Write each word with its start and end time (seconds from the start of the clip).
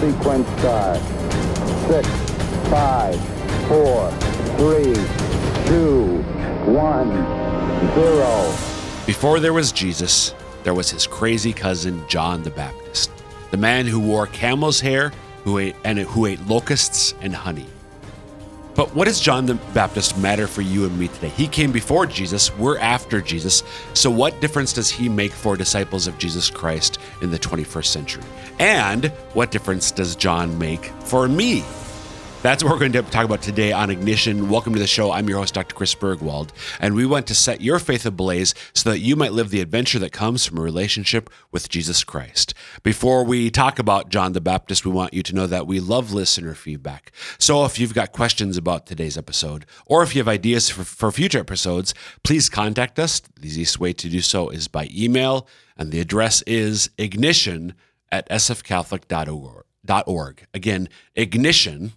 sequence 0.00 0.48
start. 0.58 0.98
Six, 1.88 2.08
five, 2.68 3.16
four, 3.68 4.10
three, 4.58 4.94
two, 5.66 6.22
one, 6.70 7.10
zero. 7.94 8.52
Before 9.06 9.40
there 9.40 9.52
was 9.52 9.72
Jesus, 9.72 10.34
there 10.64 10.74
was 10.74 10.90
his 10.90 11.06
crazy 11.06 11.52
cousin 11.52 12.02
John 12.08 12.42
the 12.42 12.50
Baptist, 12.50 13.10
the 13.50 13.56
man 13.56 13.86
who 13.86 14.00
wore 14.00 14.26
camel's 14.26 14.80
hair 14.80 15.12
who 15.44 15.58
ate, 15.58 15.76
and 15.84 15.98
who 16.00 16.26
ate 16.26 16.44
locusts 16.48 17.14
and 17.20 17.32
honey. 17.32 17.66
But 18.76 18.94
what 18.94 19.06
does 19.06 19.20
John 19.20 19.46
the 19.46 19.54
Baptist 19.72 20.18
matter 20.18 20.46
for 20.46 20.60
you 20.60 20.84
and 20.84 20.98
me 20.98 21.08
today? 21.08 21.30
He 21.30 21.48
came 21.48 21.72
before 21.72 22.06
Jesus, 22.06 22.54
we're 22.56 22.78
after 22.78 23.22
Jesus. 23.22 23.62
So, 23.94 24.10
what 24.10 24.38
difference 24.40 24.74
does 24.74 24.90
he 24.90 25.08
make 25.08 25.32
for 25.32 25.56
disciples 25.56 26.06
of 26.06 26.18
Jesus 26.18 26.50
Christ 26.50 26.98
in 27.22 27.30
the 27.30 27.38
21st 27.38 27.86
century? 27.86 28.24
And 28.58 29.06
what 29.32 29.50
difference 29.50 29.90
does 29.90 30.14
John 30.14 30.58
make 30.58 30.84
for 31.00 31.26
me? 31.26 31.64
That's 32.46 32.62
what 32.62 32.72
we're 32.72 32.78
going 32.78 32.92
to 32.92 33.02
talk 33.02 33.24
about 33.24 33.42
today 33.42 33.72
on 33.72 33.90
Ignition. 33.90 34.48
Welcome 34.48 34.72
to 34.74 34.78
the 34.78 34.86
show. 34.86 35.10
I'm 35.10 35.28
your 35.28 35.38
host, 35.38 35.54
Dr. 35.54 35.74
Chris 35.74 35.96
Burgwald, 35.96 36.50
and 36.78 36.94
we 36.94 37.04
want 37.04 37.26
to 37.26 37.34
set 37.34 37.60
your 37.60 37.80
faith 37.80 38.06
ablaze 38.06 38.54
so 38.72 38.88
that 38.88 39.00
you 39.00 39.16
might 39.16 39.32
live 39.32 39.50
the 39.50 39.60
adventure 39.60 39.98
that 39.98 40.12
comes 40.12 40.46
from 40.46 40.58
a 40.58 40.60
relationship 40.60 41.28
with 41.50 41.68
Jesus 41.68 42.04
Christ. 42.04 42.54
Before 42.84 43.24
we 43.24 43.50
talk 43.50 43.80
about 43.80 44.10
John 44.10 44.32
the 44.32 44.40
Baptist, 44.40 44.86
we 44.86 44.92
want 44.92 45.12
you 45.12 45.24
to 45.24 45.34
know 45.34 45.48
that 45.48 45.66
we 45.66 45.80
love 45.80 46.12
listener 46.12 46.54
feedback. 46.54 47.10
So 47.36 47.64
if 47.64 47.80
you've 47.80 47.94
got 47.94 48.12
questions 48.12 48.56
about 48.56 48.86
today's 48.86 49.18
episode, 49.18 49.66
or 49.84 50.04
if 50.04 50.14
you 50.14 50.20
have 50.20 50.28
ideas 50.28 50.70
for, 50.70 50.84
for 50.84 51.10
future 51.10 51.40
episodes, 51.40 51.94
please 52.22 52.48
contact 52.48 53.00
us. 53.00 53.22
The 53.40 53.48
easiest 53.48 53.80
way 53.80 53.92
to 53.94 54.08
do 54.08 54.20
so 54.20 54.50
is 54.50 54.68
by 54.68 54.88
email, 54.94 55.48
and 55.76 55.90
the 55.90 55.98
address 55.98 56.42
is 56.42 56.90
ignition 56.96 57.74
at 58.12 58.30
sfcatholic.org. 58.30 60.46
Again, 60.54 60.88
ignition 61.16 61.92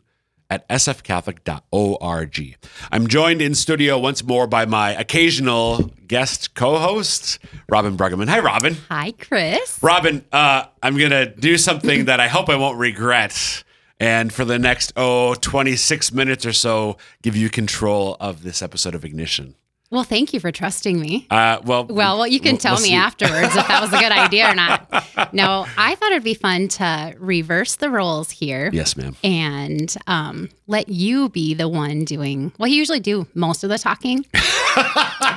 at 0.49 0.67
sfcatholic.org. 0.69 2.57
I'm 2.91 3.07
joined 3.07 3.41
in 3.41 3.55
studio 3.55 3.99
once 3.99 4.23
more 4.23 4.47
by 4.47 4.65
my 4.65 4.91
occasional 4.91 5.91
guest 6.07 6.55
co-host, 6.55 7.39
Robin 7.69 7.95
Bruggeman. 7.95 8.27
Hi, 8.27 8.39
Robin. 8.39 8.75
Hi, 8.89 9.11
Chris. 9.13 9.77
Robin, 9.81 10.25
uh, 10.31 10.65
I'm 10.81 10.97
going 10.97 11.11
to 11.11 11.27
do 11.27 11.57
something 11.57 12.05
that 12.05 12.19
I 12.19 12.27
hope 12.27 12.49
I 12.49 12.55
won't 12.55 12.77
regret. 12.77 13.63
And 13.99 14.33
for 14.33 14.45
the 14.45 14.57
next, 14.57 14.93
oh, 14.95 15.35
26 15.35 16.13
minutes 16.13 16.45
or 16.45 16.53
so, 16.53 16.97
give 17.21 17.35
you 17.35 17.49
control 17.49 18.15
of 18.19 18.43
this 18.43 18.61
episode 18.61 18.95
of 18.95 19.03
Ignition. 19.03 19.55
Well, 19.91 20.03
thank 20.03 20.33
you 20.33 20.39
for 20.39 20.51
trusting 20.51 20.99
me. 20.99 21.25
Uh, 21.31 21.59
well, 21.65 21.85
well, 21.85 22.19
well, 22.19 22.27
you 22.27 22.39
can 22.39 22.51
we'll- 22.53 22.57
tell 22.59 22.73
we'll 22.75 22.83
me 22.83 22.89
see. 22.89 22.93
afterwards 22.95 23.55
if 23.55 23.67
that 23.67 23.81
was 23.81 23.91
a 23.91 23.97
good 23.97 24.11
idea 24.11 24.51
or 24.51 24.55
not. 24.55 24.85
No, 25.33 25.67
I 25.77 25.95
thought 25.95 26.11
it'd 26.11 26.23
be 26.23 26.33
fun 26.33 26.69
to 26.69 27.13
reverse 27.19 27.75
the 27.75 27.89
roles 27.89 28.31
here 28.31 28.69
Yes, 28.73 28.95
ma'am. 28.95 29.15
and 29.23 29.93
um, 30.07 30.49
let 30.65 30.89
you 30.89 31.29
be 31.29 31.53
the 31.53 31.67
one 31.67 32.03
doing. 32.05 32.51
Well, 32.57 32.67
you 32.67 32.77
usually 32.77 32.99
do 33.01 33.27
most 33.35 33.63
of 33.63 33.69
the 33.69 33.77
talking, 33.77 34.25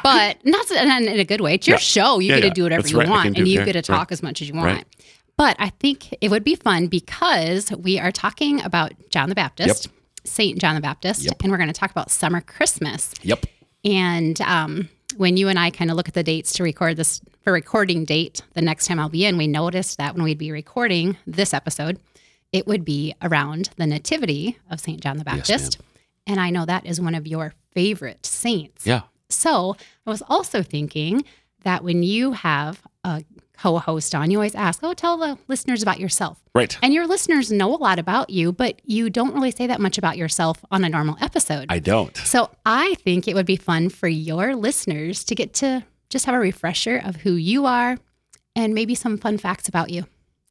but 0.03 0.37
not 0.45 0.71
in 0.71 1.09
in 1.09 1.19
a 1.21 1.25
good 1.25 1.41
way. 1.41 1.55
It's 1.55 1.67
your 1.67 1.77
Yeah. 1.77 1.81
show. 1.81 2.19
You 2.21 2.29
Yeah, 2.31 2.35
get 2.37 2.45
yeah. 2.45 2.49
to 2.51 2.55
do 2.55 2.63
whatever 2.63 2.83
That's 2.83 2.93
you 2.93 2.99
right. 3.01 3.09
Want, 3.09 3.37
and 3.39 3.49
you 3.49 3.65
get 3.65 3.73
to 3.73 3.79
right. 3.79 3.85
talk 3.85 4.13
as 4.13 4.23
much 4.23 4.41
as 4.41 4.49
you 4.49 4.55
want. 4.55 4.67
Right. 4.67 4.85
But 5.37 5.57
I 5.59 5.71
think 5.71 6.15
it 6.21 6.31
would 6.31 6.45
be 6.45 6.55
fun 6.55 6.87
because 6.87 7.71
we 7.73 7.99
are 7.99 8.13
talking 8.13 8.63
about 8.63 8.93
John 9.11 9.29
the 9.29 9.35
Baptist, 9.35 9.89
Saint 10.25 10.59
John 10.61 10.75
the 10.75 10.81
Baptist, 10.81 11.23
Yep. 11.25 11.43
and 11.43 11.51
we're 11.51 11.59
going 11.59 11.69
to 11.73 11.79
talk 11.79 11.91
about 11.91 12.11
summer 12.11 12.41
Christmas. 12.41 13.13
Yep. 13.23 13.47
And 13.85 14.41
um, 14.43 14.89
when 15.17 15.37
you 15.37 15.49
and 15.49 15.59
I 15.59 15.71
kind 15.71 15.91
of 15.91 15.97
look 15.97 16.09
at 16.09 16.15
the 16.15 16.23
dates 16.23 16.53
to 16.55 16.63
record 16.63 16.97
this 16.97 17.21
for 17.43 17.53
recording 17.53 18.05
date, 18.05 18.43
the 18.55 18.63
next 18.63 18.87
time 18.87 18.99
I'll 18.99 19.09
be 19.09 19.25
in, 19.25 19.37
we 19.37 19.47
noticed 19.47 19.99
that 19.99 20.15
when 20.15 20.23
we'd 20.25 20.39
be 20.39 20.53
recording 20.53 21.17
this 21.27 21.53
episode, 21.53 21.99
it 22.53 22.67
would 22.67 22.85
be 22.85 23.15
around 23.23 23.71
the 23.77 23.87
nativity 23.87 24.59
of 24.71 24.79
St. 24.81 25.01
John 25.01 25.17
the 25.17 25.25
Yes, 25.27 25.37
Baptist. 25.49 25.79
and 26.27 26.39
I 26.41 26.51
know 26.51 26.65
that 26.67 26.87
is 26.87 27.01
one 27.01 27.15
of 27.15 27.27
your 27.27 27.55
favorite 27.73 28.25
saints. 28.27 28.87
Yeah. 28.87 29.03
So 29.31 29.77
I 30.07 30.11
was 30.11 30.23
also 30.29 30.63
thinking 30.63 31.25
that 31.65 31.83
when 31.83 32.03
you 32.03 32.33
have 32.33 32.83
a 33.05 33.25
co 33.63 33.79
host 33.79 34.15
on, 34.15 34.31
you 34.31 34.39
always 34.39 34.55
ask, 34.55 34.81
Oh, 34.83 34.93
tell 34.93 35.17
the 35.17 35.39
listeners 35.49 35.83
about 35.83 36.01
yourself. 36.01 36.43
Right. 36.55 36.77
And 36.83 36.93
your 36.93 37.07
listeners 37.07 37.53
know 37.53 37.75
a 37.75 37.79
lot 37.79 37.99
about 37.99 38.31
you, 38.31 38.53
but 38.53 38.81
you 38.85 39.09
don't 39.09 39.35
really 39.35 39.53
say 39.53 39.67
that 39.69 39.81
much 39.81 39.99
about 39.99 40.17
yourself 40.17 40.65
on 40.71 40.85
a 40.85 40.89
normal 40.89 41.17
episode. 41.21 41.67
I 41.69 41.79
don't. 41.79 42.17
So 42.17 42.51
I 42.67 42.95
think 42.97 43.29
it 43.29 43.35
would 43.35 43.47
be 43.47 43.57
fun 43.57 43.89
for 43.89 44.09
your 44.09 44.57
listeners 44.57 45.25
to 45.25 45.35
get 45.35 45.55
to 45.55 45.85
just 46.11 46.27
have 46.27 46.35
a 46.35 46.39
refresher 46.39 47.01
of 47.05 47.17
who 47.17 47.35
you 47.35 47.67
are 47.67 47.99
and 48.57 48.75
maybe 48.75 48.95
some 48.95 49.17
fun 49.17 49.39
facts 49.39 49.69
about 49.69 49.91
you. 49.91 50.05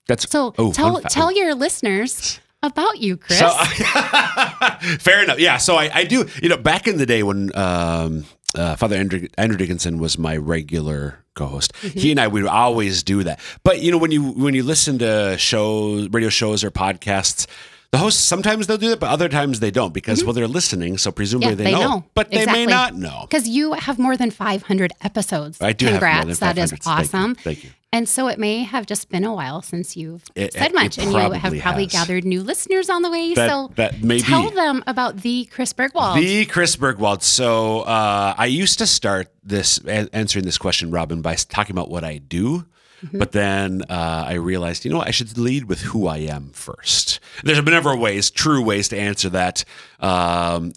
That's 0.08 0.30
So 0.30 0.54
oh, 0.58 0.72
tell 0.72 1.00
fact. 1.02 1.14
tell 1.14 1.32
your 1.32 1.54
listeners 1.54 2.40
about 2.64 3.00
you, 3.00 3.18
Chris. 3.18 3.40
So, 3.40 3.50
fair 5.00 5.24
enough. 5.24 5.40
Yeah. 5.40 5.58
So 5.58 5.76
I, 5.76 5.90
I 5.94 6.04
do, 6.06 6.28
you 6.42 6.50
know, 6.50 6.58
back 6.58 6.88
in 6.88 6.98
the 6.98 7.06
day 7.06 7.24
when 7.24 7.56
um, 7.56 8.26
uh, 8.56 8.76
Father 8.76 8.96
Andrew, 8.96 9.28
Andrew 9.38 9.58
Dickinson 9.58 10.00
was 10.00 10.18
my 10.18 10.36
regular 10.38 11.21
co-host, 11.36 11.76
he 11.78 11.90
mm-hmm. 11.90 12.10
and 12.12 12.20
I 12.20 12.28
would 12.28 12.46
always 12.46 13.04
do 13.04 13.24
that. 13.24 13.40
But 13.64 13.82
you 13.82 13.92
know, 13.92 13.98
when 13.98 14.12
you 14.12 14.32
when 14.32 14.54
you 14.54 14.64
listen 14.64 15.00
to 15.00 15.38
shows, 15.38 16.10
radio 16.10 16.30
shows 16.30 16.64
or 16.64 16.72
podcasts. 16.72 17.48
The 17.92 17.98
hosts 17.98 18.22
sometimes 18.24 18.68
they'll 18.68 18.78
do 18.78 18.90
that, 18.92 19.02
but 19.02 19.10
other 19.10 19.28
times 19.28 19.60
they 19.60 19.70
don't 19.70 19.94
because 19.94 20.24
well 20.24 20.32
they're 20.32 20.48
listening, 20.48 20.98
so 20.98 21.12
presumably 21.12 21.50
Yeah, 21.50 21.56
they, 21.56 21.64
they 21.66 21.72
know, 21.74 21.82
know. 21.82 22.04
but 22.14 22.32
they 22.32 22.46
may 22.46 22.66
not 22.66 22.96
know. 22.96 23.26
Because 23.30 23.50
you 23.50 23.74
have 23.74 24.00
more 24.00 24.16
than 24.16 24.32
500 24.32 24.94
episodes. 25.02 25.62
I 25.62 25.74
do 25.74 25.88
have 25.88 25.94
more 26.02 26.10
Congrats. 26.10 26.40
than 26.40 26.56
That 26.56 26.58
is 26.58 26.72
500. 26.72 26.80
Thank 26.80 26.86
you. 26.86 26.92
awesome. 27.20 27.36
Thank 27.36 27.64
you. 27.66 27.70
And 27.94 28.08
so 28.08 28.30
it 28.30 28.40
may 28.40 28.64
have 28.64 28.86
just 28.86 29.10
been 29.10 29.26
a 29.26 29.34
while 29.34 29.62
since 29.62 29.98
you've 29.98 30.24
It- 30.36 30.54
said 30.54 30.74
much, 30.74 30.98
and 30.98 31.12
you 31.12 31.18
have 31.18 31.54
probably 31.60 31.84
has. 31.84 31.92
gathered 31.92 32.24
new 32.24 32.42
listeners 32.42 32.90
on 32.90 33.02
the 33.02 33.12
way. 33.12 33.34
That- 33.34 33.50
so 33.50 33.72
that 33.76 34.02
may 34.02 34.16
be. 34.16 34.22
tell 34.22 34.50
them 34.52 34.82
about 34.88 35.18
the 35.18 35.50
Chris 35.52 35.74
Burgwald. 35.74 36.16
The 36.16 36.46
Chris 36.46 36.78
Burgwald. 36.78 37.22
So 37.24 37.82
uh, 37.82 38.34
I 38.38 38.46
used 38.46 38.80
to 38.80 38.88
start 38.88 39.28
this 39.44 39.82
a- 39.86 40.08
answering 40.16 40.46
this 40.46 40.58
question, 40.58 40.92
Robin, 40.92 41.22
by 41.22 41.36
talking 41.36 41.74
about 41.76 41.90
what 41.90 42.06
I 42.06 42.20
do. 42.20 42.66
But 43.14 43.32
then 43.32 43.84
uh, 43.90 44.26
I 44.28 44.34
realized, 44.34 44.86
you 44.86 44.92
know, 44.92 44.98
what, 44.98 45.08
I 45.08 45.12
should 45.12 45.38
lead 45.38 45.66
with 45.66 45.82
who 45.82 46.08
I 46.08 46.18
am 46.18 46.50
first. 46.50 47.20
There's 47.44 47.62
been 47.62 47.74
several 47.74 47.98
ways, 48.00 48.30
true 48.30 48.64
ways 48.64 48.90
to 48.90 48.98
answer 49.00 49.30
that. 49.30 49.64
Um, 50.00 50.74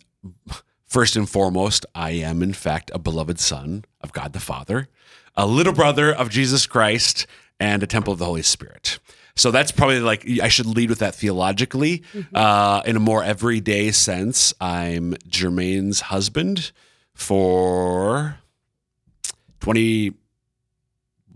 first 0.86 1.16
and 1.16 1.28
foremost, 1.28 1.84
I 1.94 2.10
am, 2.12 2.42
in 2.42 2.52
fact, 2.52 2.90
a 2.94 2.98
beloved 2.98 3.38
son 3.38 3.84
of 4.00 4.12
God 4.12 4.32
the 4.32 4.40
Father, 4.40 4.88
a 5.36 5.46
little 5.46 5.72
brother 5.72 6.14
of 6.14 6.30
Jesus 6.30 6.66
Christ, 6.66 7.26
and 7.60 7.82
a 7.82 7.86
temple 7.86 8.12
of 8.12 8.18
the 8.18 8.24
Holy 8.24 8.42
Spirit. 8.42 8.98
So 9.36 9.50
that's 9.50 9.72
probably 9.72 10.00
like 10.00 10.24
I 10.40 10.48
should 10.48 10.66
lead 10.66 10.90
with 10.90 11.00
that 11.00 11.14
theologically. 11.14 12.04
Uh, 12.32 12.82
in 12.86 12.96
a 12.96 13.00
more 13.00 13.22
everyday 13.22 13.90
sense, 13.90 14.54
I'm 14.60 15.14
Jermaine's 15.26 16.02
husband 16.02 16.70
for 17.14 18.38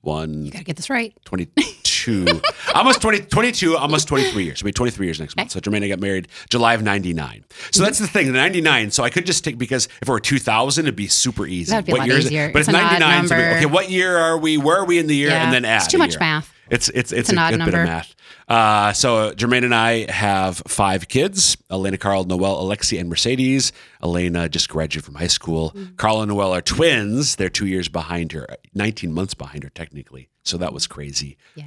21, 0.03 0.45
you 0.45 0.51
got 0.51 0.59
to 0.59 0.65
get 0.65 0.77
this 0.77 0.91
right. 0.91 1.15
22, 1.25 2.41
almost 2.75 3.03
20, 3.03 3.21
22, 3.21 3.77
almost 3.77 4.09
23 4.09 4.45
years. 4.45 4.59
It'll 4.59 4.67
be 4.67 4.73
23 4.73 5.07
years 5.07 5.21
next 5.21 5.37
month. 5.37 5.51
So 5.51 5.61
Jermaine 5.61 5.85
I 5.85 5.89
got 5.89 6.01
married 6.01 6.29
July 6.49 6.75
of 6.75 6.83
99. 6.83 7.45
So 7.71 7.83
that's 7.83 7.99
the 7.99 8.07
thing, 8.07 8.33
99. 8.33 8.91
So 8.91 9.05
I 9.05 9.11
could 9.11 9.27
just 9.27 9.45
take, 9.45 9.59
because 9.59 9.87
if 10.01 10.09
it 10.09 10.09
were 10.09 10.21
2000, 10.21 10.85
it'd 10.85 10.97
be 10.97 11.09
super 11.09 11.47
easy. 11.47 11.71
That'd 11.71 11.87
be 11.87 11.93
a 11.93 11.97
lot 11.97 12.07
year 12.07 12.17
is 12.19 12.27
it? 12.31 12.53
But 12.53 12.61
It's 12.61 12.69
it's, 12.69 12.73
99. 12.73 13.29
So 13.29 13.37
we- 13.37 13.43
okay, 13.43 13.67
what 13.67 13.91
year 13.91 14.17
are 14.17 14.39
we? 14.39 14.57
Where 14.57 14.79
are 14.79 14.85
we 14.85 14.99
in 14.99 15.07
the 15.07 15.17
year? 15.17 15.31
Yeah. 15.31 15.45
And 15.45 15.53
then 15.53 15.65
add. 15.65 15.83
It's 15.83 15.89
too 15.89 15.99
much 15.99 16.19
math. 16.19 16.53
It's 16.71 16.89
it's 16.91 17.13
it's, 17.13 17.31
an 17.31 17.39
a 17.39 17.41
odd 17.41 17.51
good 17.51 17.59
bit 17.59 17.73
number. 17.73 17.81
of 17.83 17.87
math. 17.87 18.15
Uh, 18.49 18.93
so 18.93 19.33
Jermaine 19.33 19.65
and 19.65 19.75
I 19.75 20.11
have 20.11 20.63
five 20.67 21.09
kids: 21.09 21.57
Elena, 21.71 21.99
Carl, 21.99 22.25
Noel, 22.25 22.63
Alexi, 22.63 22.99
and 22.99 23.09
Mercedes. 23.09 23.73
Elena 24.03 24.49
just 24.49 24.69
graduated 24.69 25.05
from 25.05 25.15
high 25.17 25.27
school. 25.27 25.73
Mm. 25.73 25.97
Carl 25.97 26.23
and 26.23 26.31
Noel 26.31 26.55
are 26.55 26.63
twins. 26.63 27.37
They're 27.37 27.49
two 27.49 27.67
years 27.67 27.89
behind 27.89 28.33
her, 28.33 28.47
19 28.75 29.13
months 29.13 29.35
behind 29.35 29.65
her 29.65 29.71
technically. 29.71 30.29
So 30.45 30.57
that 30.59 30.73
was 30.73 30.87
crazy. 30.87 31.37
Yeah. 31.55 31.67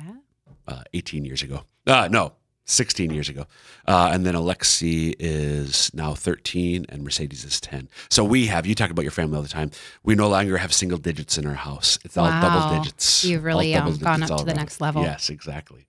Uh, 0.68 0.83
18 0.94 1.25
years 1.25 1.42
ago. 1.44 1.63
Uh, 1.88 2.07
no, 2.12 2.33
16 2.65 3.11
years 3.11 3.27
ago. 3.29 3.45
Uh, 3.87 4.11
and 4.13 4.25
then 4.25 4.33
Alexi 4.35 5.15
is 5.19 5.93
now 5.93 6.13
13 6.13 6.85
and 6.89 7.03
Mercedes 7.03 7.43
is 7.43 7.59
10. 7.59 7.89
So 8.09 8.23
we 8.23 8.47
have, 8.47 8.65
you 8.65 8.75
talk 8.75 8.89
about 8.91 9.01
your 9.01 9.11
family 9.11 9.35
all 9.35 9.41
the 9.43 9.49
time. 9.49 9.71
We 10.03 10.15
no 10.15 10.29
longer 10.29 10.57
have 10.57 10.73
single 10.73 10.97
digits 10.97 11.37
in 11.37 11.45
our 11.45 11.55
house. 11.55 11.99
It's 12.05 12.17
all 12.17 12.29
double 12.29 12.77
digits. 12.79 13.25
You've 13.25 13.43
really, 13.43 13.73
um, 13.75 13.95
gone 13.97 14.23
up 14.23 14.37
to 14.39 14.45
the 14.45 14.53
next 14.53 14.79
level. 14.79 15.01
Yes, 15.01 15.29
exactly. 15.29 15.87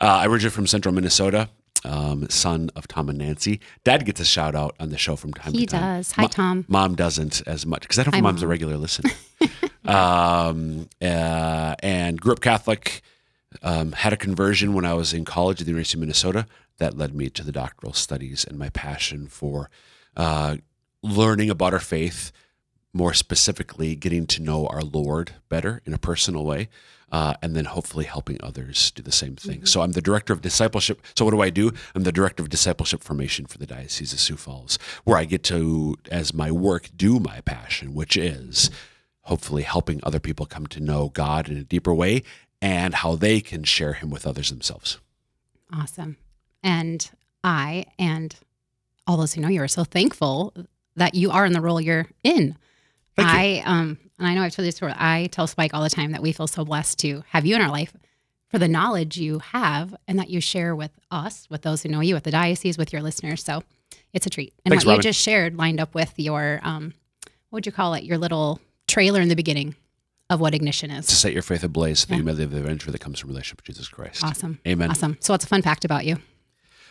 Uh, 0.00 0.06
I 0.06 0.26
originate 0.26 0.52
from 0.52 0.66
central 0.66 0.94
Minnesota. 0.94 1.48
Um, 1.84 2.28
son 2.28 2.70
of 2.76 2.86
Tom 2.86 3.08
and 3.08 3.18
Nancy. 3.18 3.58
Dad 3.82 4.06
gets 4.06 4.20
a 4.20 4.24
shout 4.24 4.54
out 4.54 4.76
on 4.78 4.90
the 4.90 4.96
show 4.96 5.16
from 5.16 5.32
time 5.34 5.52
He 5.52 5.66
to 5.66 5.72
time. 5.72 5.96
does. 5.98 6.12
Hi, 6.12 6.22
Mo- 6.22 6.28
Tom. 6.28 6.64
Mom 6.68 6.94
doesn't 6.94 7.42
as 7.44 7.66
much 7.66 7.82
because 7.82 7.98
I 7.98 8.04
don't 8.04 8.14
if 8.14 8.22
mom's 8.22 8.42
a 8.44 8.46
regular 8.46 8.76
listener. 8.76 9.10
um, 9.84 10.88
uh, 11.00 11.74
and 11.82 12.20
grew 12.20 12.34
up 12.34 12.40
Catholic. 12.40 13.02
Um, 13.60 13.92
had 13.92 14.12
a 14.12 14.16
conversion 14.16 14.72
when 14.72 14.84
I 14.84 14.94
was 14.94 15.12
in 15.12 15.24
college 15.24 15.60
at 15.60 15.66
the 15.66 15.72
University 15.72 15.98
of 15.98 16.00
Minnesota. 16.00 16.46
That 16.78 16.96
led 16.96 17.14
me 17.14 17.28
to 17.30 17.44
the 17.44 17.52
doctoral 17.52 17.92
studies 17.92 18.44
and 18.44 18.58
my 18.58 18.70
passion 18.70 19.28
for 19.28 19.68
uh, 20.16 20.56
learning 21.02 21.50
about 21.50 21.74
our 21.74 21.80
faith, 21.80 22.32
more 22.92 23.14
specifically, 23.14 23.94
getting 23.94 24.26
to 24.26 24.42
know 24.42 24.66
our 24.66 24.82
Lord 24.82 25.32
better 25.48 25.82
in 25.84 25.94
a 25.94 25.98
personal 25.98 26.44
way. 26.44 26.68
uh, 27.12 27.34
and 27.42 27.54
then 27.54 27.66
hopefully 27.66 28.06
helping 28.06 28.38
others 28.42 28.90
do 28.90 29.02
the 29.02 29.12
same 29.12 29.36
thing. 29.36 29.66
So 29.66 29.82
I'm 29.82 29.92
the 29.92 30.00
director 30.00 30.32
of 30.32 30.40
discipleship. 30.40 31.02
So 31.14 31.26
what 31.26 31.32
do 31.32 31.42
I 31.42 31.50
do? 31.50 31.70
I'm 31.94 32.04
the 32.04 32.10
director 32.10 32.42
of 32.42 32.48
discipleship 32.48 33.04
formation 33.04 33.44
for 33.44 33.58
the 33.58 33.66
Diocese 33.66 34.14
of 34.14 34.18
Sioux 34.18 34.36
Falls, 34.36 34.78
where 35.04 35.18
I 35.18 35.26
get 35.26 35.44
to, 35.44 35.96
as 36.10 36.32
my 36.32 36.50
work, 36.50 36.88
do 36.96 37.20
my 37.20 37.42
passion, 37.42 37.94
which 37.94 38.16
is 38.16 38.70
hopefully 39.26 39.62
helping 39.62 40.00
other 40.02 40.18
people 40.18 40.46
come 40.46 40.66
to 40.68 40.80
know 40.80 41.10
God 41.10 41.48
in 41.50 41.58
a 41.58 41.64
deeper 41.64 41.92
way 41.92 42.22
and 42.62 42.94
how 42.94 43.16
they 43.16 43.40
can 43.40 43.64
share 43.64 43.92
Him 43.94 44.08
with 44.08 44.26
others 44.26 44.48
themselves. 44.48 44.98
Awesome. 45.72 46.16
And 46.62 47.10
I 47.44 47.86
and 47.98 48.34
all 49.06 49.16
those 49.16 49.34
who 49.34 49.40
know 49.40 49.48
you 49.48 49.60
are 49.62 49.68
so 49.68 49.84
thankful 49.84 50.54
that 50.94 51.14
you 51.14 51.32
are 51.32 51.44
in 51.44 51.52
the 51.52 51.60
role 51.60 51.80
you're 51.80 52.06
in. 52.22 52.56
Thank 53.16 53.28
you. 53.28 53.62
I 53.62 53.62
um 53.66 53.98
and 54.18 54.28
I 54.28 54.34
know 54.34 54.42
I've 54.42 54.52
told 54.54 54.64
you 54.64 54.68
this 54.68 54.78
before. 54.78 54.94
I 54.96 55.26
tell 55.32 55.46
Spike 55.48 55.74
all 55.74 55.82
the 55.82 55.90
time 55.90 56.12
that 56.12 56.22
we 56.22 56.32
feel 56.32 56.46
so 56.46 56.64
blessed 56.64 56.98
to 57.00 57.24
have 57.28 57.44
you 57.44 57.56
in 57.56 57.60
our 57.62 57.70
life 57.70 57.92
for 58.48 58.58
the 58.58 58.68
knowledge 58.68 59.16
you 59.16 59.40
have 59.40 59.94
and 60.06 60.18
that 60.18 60.30
you 60.30 60.40
share 60.40 60.76
with 60.76 60.92
us, 61.10 61.48
with 61.50 61.62
those 61.62 61.82
who 61.82 61.88
know 61.88 62.00
you, 62.00 62.14
with 62.14 62.24
the 62.24 62.30
diocese, 62.30 62.78
with 62.78 62.92
your 62.92 63.02
listeners. 63.02 63.42
So 63.42 63.62
it's 64.12 64.26
a 64.26 64.30
treat. 64.30 64.52
And 64.64 64.70
Thanks, 64.72 64.84
what 64.84 64.92
Robin. 64.92 64.98
you 64.98 65.10
just 65.10 65.20
shared 65.20 65.56
lined 65.56 65.80
up 65.80 65.94
with 65.94 66.12
your 66.16 66.60
um 66.62 66.94
what 67.50 67.58
would 67.58 67.66
you 67.66 67.72
call 67.72 67.94
it? 67.94 68.04
Your 68.04 68.18
little 68.18 68.60
trailer 68.86 69.20
in 69.20 69.28
the 69.28 69.34
beginning 69.36 69.74
of 70.32 70.40
what 70.40 70.54
ignition 70.54 70.90
is. 70.90 71.06
To 71.06 71.14
set 71.14 71.32
your 71.32 71.42
faith 71.42 71.62
ablaze 71.62 72.00
so 72.00 72.06
that 72.06 72.14
Yeah. 72.14 72.18
you 72.18 72.24
may 72.24 72.32
live 72.32 72.50
the 72.50 72.58
adventure 72.58 72.90
that 72.90 73.00
comes 73.00 73.18
from 73.20 73.30
relationship 73.30 73.58
with 73.58 73.66
Jesus 73.66 73.88
Christ. 73.88 74.24
Awesome. 74.24 74.58
Amen. 74.66 74.90
Awesome. 74.90 75.16
So 75.20 75.32
what's 75.32 75.44
a 75.44 75.48
fun 75.48 75.62
fact 75.62 75.84
about 75.84 76.04
you? 76.06 76.16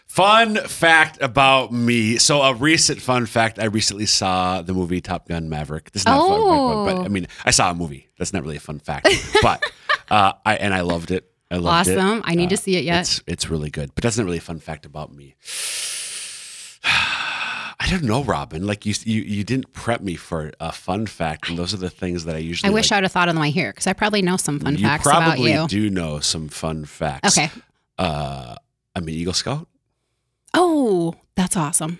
Fun 0.08 0.56
fact 0.58 1.18
about 1.22 1.72
me. 1.72 2.18
So 2.18 2.42
a 2.42 2.54
recent 2.54 3.02
fun 3.02 3.26
fact: 3.26 3.60
I 3.60 3.66
recently 3.66 4.06
saw 4.06 4.62
the 4.62 4.74
movie 4.74 5.00
Top 5.00 5.28
Gun 5.30 5.48
Maverick. 5.48 5.92
This 5.92 6.02
is 6.02 6.06
not 6.06 6.18
a 6.18 6.28
fun 6.28 6.40
Oh. 6.42 6.86
fact, 6.86 6.98
but 6.98 7.06
I 7.06 7.08
mean, 7.08 7.28
I 7.46 7.52
saw 7.52 7.72
a 7.72 7.74
movie. 7.74 8.10
That's 8.18 8.34
not 8.34 8.44
really 8.44 8.58
a 8.58 8.60
fun 8.62 8.80
fact, 8.80 9.08
but 9.42 9.64
uh, 10.12 10.34
I 10.46 10.56
and 10.56 10.74
I 10.74 10.82
loved 10.82 11.12
it. 11.12 11.32
I 11.50 11.56
loved 11.58 11.88
it. 11.88 11.98
Awesome. 11.98 12.22
I 12.26 12.36
need 12.36 12.50
to 12.50 12.56
Uh, 12.56 12.58
see 12.58 12.76
it 12.76 12.84
yet. 12.84 13.02
It's 13.02 13.22
it's 13.26 13.50
really 13.50 13.70
good, 13.70 13.92
but 13.96 14.04
that's 14.04 14.18
not 14.18 14.26
really 14.26 14.38
a 14.40 14.42
fun 14.42 14.60
fact 14.60 14.86
about 14.86 15.14
me. 15.14 15.36
I 17.84 17.90
don't 17.90 18.04
know, 18.04 18.24
Robin. 18.24 18.68
Like 18.68 18.86
you, 18.86 18.94
you, 19.06 19.24
you 19.24 19.44
didn't 19.44 19.74
prep 19.74 20.02
me 20.02 20.16
for 20.16 20.52
a 20.60 20.72
fun 20.72 21.08
fact, 21.08 21.50
and 21.50 21.58
those 21.58 21.74
are 21.74 21.78
the 21.78 21.90
things 21.90 22.26
that 22.26 22.36
I 22.36 22.40
usually. 22.40 22.70
I 22.70 22.74
wish 22.74 22.92
like, 22.92 22.92
I 22.92 22.98
would 22.98 23.04
have 23.06 23.12
thought 23.12 23.28
of 23.28 23.34
them 23.34 23.42
while 23.42 23.52
here 23.52 23.72
because 23.72 23.88
I 23.88 23.94
probably 23.94 24.22
know 24.22 24.38
some 24.38 24.60
fun 24.60 24.78
you 24.78 24.86
facts 24.86 25.08
about 25.08 25.24
probably 25.24 25.54
you. 25.54 25.68
do 25.68 25.90
know 25.90 26.20
some 26.20 26.48
fun 26.48 26.86
facts. 26.86 27.36
Okay. 27.36 27.50
Uh, 27.98 28.56
I'm 28.96 29.04
an 29.04 29.10
Eagle 29.10 29.34
Scout. 29.34 29.68
Oh, 30.54 31.16
that's 31.36 31.58
awesome. 31.58 31.98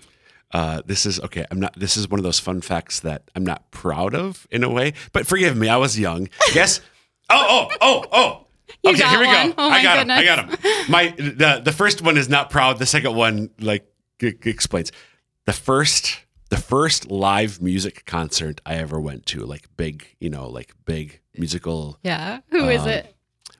Uh, 0.52 0.82
this 0.86 1.04
is 1.04 1.18
okay. 1.18 1.46
I'm 1.50 1.58
not. 1.58 1.74
This 1.74 1.96
is 1.96 2.08
one 2.08 2.20
of 2.20 2.24
those 2.24 2.38
fun 2.38 2.60
facts 2.60 3.00
that 3.00 3.24
I'm 3.34 3.44
not 3.44 3.68
proud 3.72 4.14
of 4.14 4.46
in 4.52 4.62
a 4.62 4.70
way. 4.70 4.92
But 5.12 5.26
forgive 5.26 5.56
me. 5.56 5.68
I 5.68 5.78
was 5.78 5.98
young. 5.98 6.28
Guess. 6.52 6.80
oh, 7.28 7.68
oh, 7.70 7.76
oh, 7.80 8.04
oh. 8.12 8.46
You 8.84 8.92
okay, 8.92 9.08
here 9.08 9.18
we 9.20 9.26
one. 9.26 9.48
go. 9.48 9.54
Oh, 9.58 9.68
I 9.68 9.82
got 9.82 9.98
him. 9.98 10.10
I 10.10 10.24
got 10.24 10.38
him. 10.48 10.58
My 10.88 11.08
the 11.16 11.60
the 11.64 11.72
first 11.72 12.02
one 12.02 12.16
is 12.16 12.28
not 12.28 12.50
proud. 12.50 12.78
The 12.78 12.86
second 12.86 13.16
one 13.16 13.50
like 13.58 13.84
g- 14.20 14.34
explains. 14.44 14.92
The 15.44 15.52
first 15.52 16.20
the 16.50 16.56
first 16.58 17.10
live 17.10 17.62
music 17.62 18.04
concert 18.04 18.60
I 18.66 18.74
ever 18.74 19.00
went 19.00 19.24
to, 19.26 19.40
like 19.46 19.68
big, 19.76 20.06
you 20.20 20.28
know, 20.28 20.48
like 20.48 20.74
big 20.84 21.20
musical 21.36 21.98
Yeah. 22.02 22.40
Who 22.50 22.68
is 22.68 22.82
Um, 22.82 22.88
it? 22.88 23.16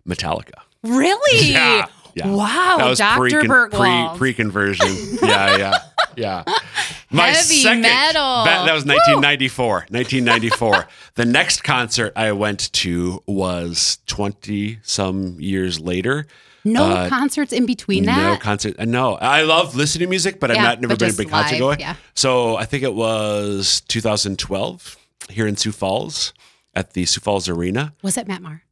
Metallica. 0.07 0.61
Really? 0.83 1.51
Yeah. 1.53 1.87
Yeah. 2.15 2.29
Wow. 2.35 2.77
that 2.79 2.89
was 2.89 2.99
Dr. 2.99 3.19
pre 3.19 3.33
Burgwald. 3.49 4.17
pre 4.19 4.35
conversion. 4.35 4.89
yeah, 5.23 5.57
yeah, 5.57 5.79
yeah. 6.17 6.45
Heavy 7.11 7.65
metal. 7.81 8.45
That, 8.45 8.65
that 8.67 8.73
was 8.75 8.85
1994. 8.87 9.87
1994. 9.91 10.89
the 11.15 11.25
next 11.25 11.63
concert 11.63 12.13
I 12.17 12.33
went 12.33 12.73
to 12.75 13.23
was 13.27 13.99
20 14.07 14.79
some 14.83 15.37
years 15.41 15.79
later. 15.81 16.27
no 16.65 16.85
uh, 16.85 17.09
concerts 17.09 17.53
in 17.53 17.67
between 17.67 18.05
that. 18.07 18.17
No 18.33 18.37
concert. 18.39 18.77
uh, 18.79 18.85
No, 18.85 19.15
I 19.15 19.43
love 19.43 19.75
listening 19.75 20.07
to 20.07 20.11
music, 20.11 20.41
but 20.41 20.51
I've 20.51 20.59
not 20.59 20.81
never 20.81 20.97
been 20.97 21.11
a 21.11 21.15
big 21.15 21.29
concert 21.31 21.55
live, 21.55 21.61
goer. 21.61 21.77
yeah. 21.79 21.97
So 22.15 22.57
I 22.57 22.65
think 22.65 22.83
it 22.83 22.95
was 22.95 23.81
2012 23.89 24.97
here 25.31 25.47
in 25.47 25.57
Sioux 25.57 25.73
Falls 25.73 26.33
at 26.75 26.93
the 26.95 27.05
Sioux 27.07 27.21
Falls 27.21 27.49
Arena. 27.49 27.95
was 28.03 28.17
it 28.17 28.27
Matt 28.29 28.43
Marr? 28.43 28.63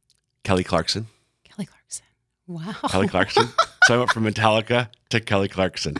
Kelly 0.43 0.63
Clarkson. 0.63 1.07
Wow. 2.53 2.73
Kelly 2.89 3.07
Clarkson. 3.07 3.47
so 3.85 3.95
I 3.95 3.97
went 3.97 4.11
from 4.11 4.25
Metallica 4.25 4.89
to 5.09 5.19
Kelly 5.19 5.47
Clarkson. 5.47 5.95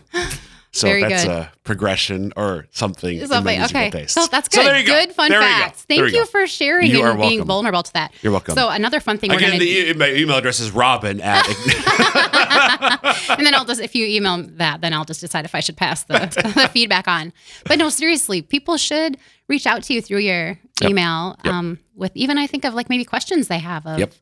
So 0.74 0.88
Very 0.88 1.02
that's 1.02 1.26
good. 1.26 1.32
a 1.32 1.52
progression 1.66 2.32
or 2.38 2.66
something. 2.72 3.16
in 3.18 3.28
my 3.28 3.36
Something. 3.36 3.58
musical 3.60 3.82
Okay. 3.82 3.90
tastes. 3.92 4.14
So 4.14 4.26
that's 4.32 4.54
So 4.56 4.62
good. 4.62 4.68
there 4.70 4.80
you 4.80 4.86
go. 4.88 4.94
Good 5.06 5.12
fun 5.14 5.30
There 5.30 5.40
we 5.42 5.46
go. 5.46 5.52
facts. 5.52 5.84
Thank 5.84 6.12
you 6.14 6.26
for 6.28 6.48
sharing 6.48 6.90
You 6.90 7.04
and 7.06 7.20
being 7.20 7.44
vulnerable 7.44 7.84
to 7.84 7.92
that. 7.94 8.14
You're 8.22 8.32
welcome. 8.32 8.56
So 8.56 8.70
another 8.70 9.02
fun 9.02 9.18
thing 9.18 9.32
we're 9.32 9.38
Again, 9.38 9.50
gonna 9.50 9.60
the, 9.60 9.90
e- 9.90 9.94
my 9.94 10.12
email 10.14 10.38
address 10.38 10.62
is 10.62 10.72
robin 10.72 11.20
at 11.20 11.46
and 13.38 13.46
then 13.46 13.54
I'll 13.54 13.66
just 13.66 13.82
if 13.82 13.96
you 13.96 14.06
email 14.06 14.44
that, 14.58 14.80
then 14.82 14.94
I'll 14.94 15.06
just 15.06 15.20
decide 15.22 15.46
if 15.46 15.56
I 15.56 15.60
should 15.60 15.78
pass 15.78 16.04
the, 16.04 16.20
the 16.56 16.70
feedback 16.70 17.08
on. 17.08 17.34
But 17.66 17.78
no, 17.78 17.90
seriously, 17.90 18.42
people 18.42 18.78
should 18.78 19.18
reach 19.50 19.68
out 19.68 19.84
to 19.84 19.94
you 19.94 20.02
through 20.02 20.20
your 20.20 20.58
Yep. 20.82 20.90
email 20.90 21.36
Yep. 21.46 21.54
um, 21.54 21.80
with 21.96 22.12
even 22.16 22.38
I 22.40 22.48
think 22.48 22.66
of 22.66 22.74
like 22.74 22.90
maybe 22.90 23.06
questions 23.06 23.48
they 23.50 23.60
have 23.60 23.86
of 23.86 24.00
Yep. 24.00 24.14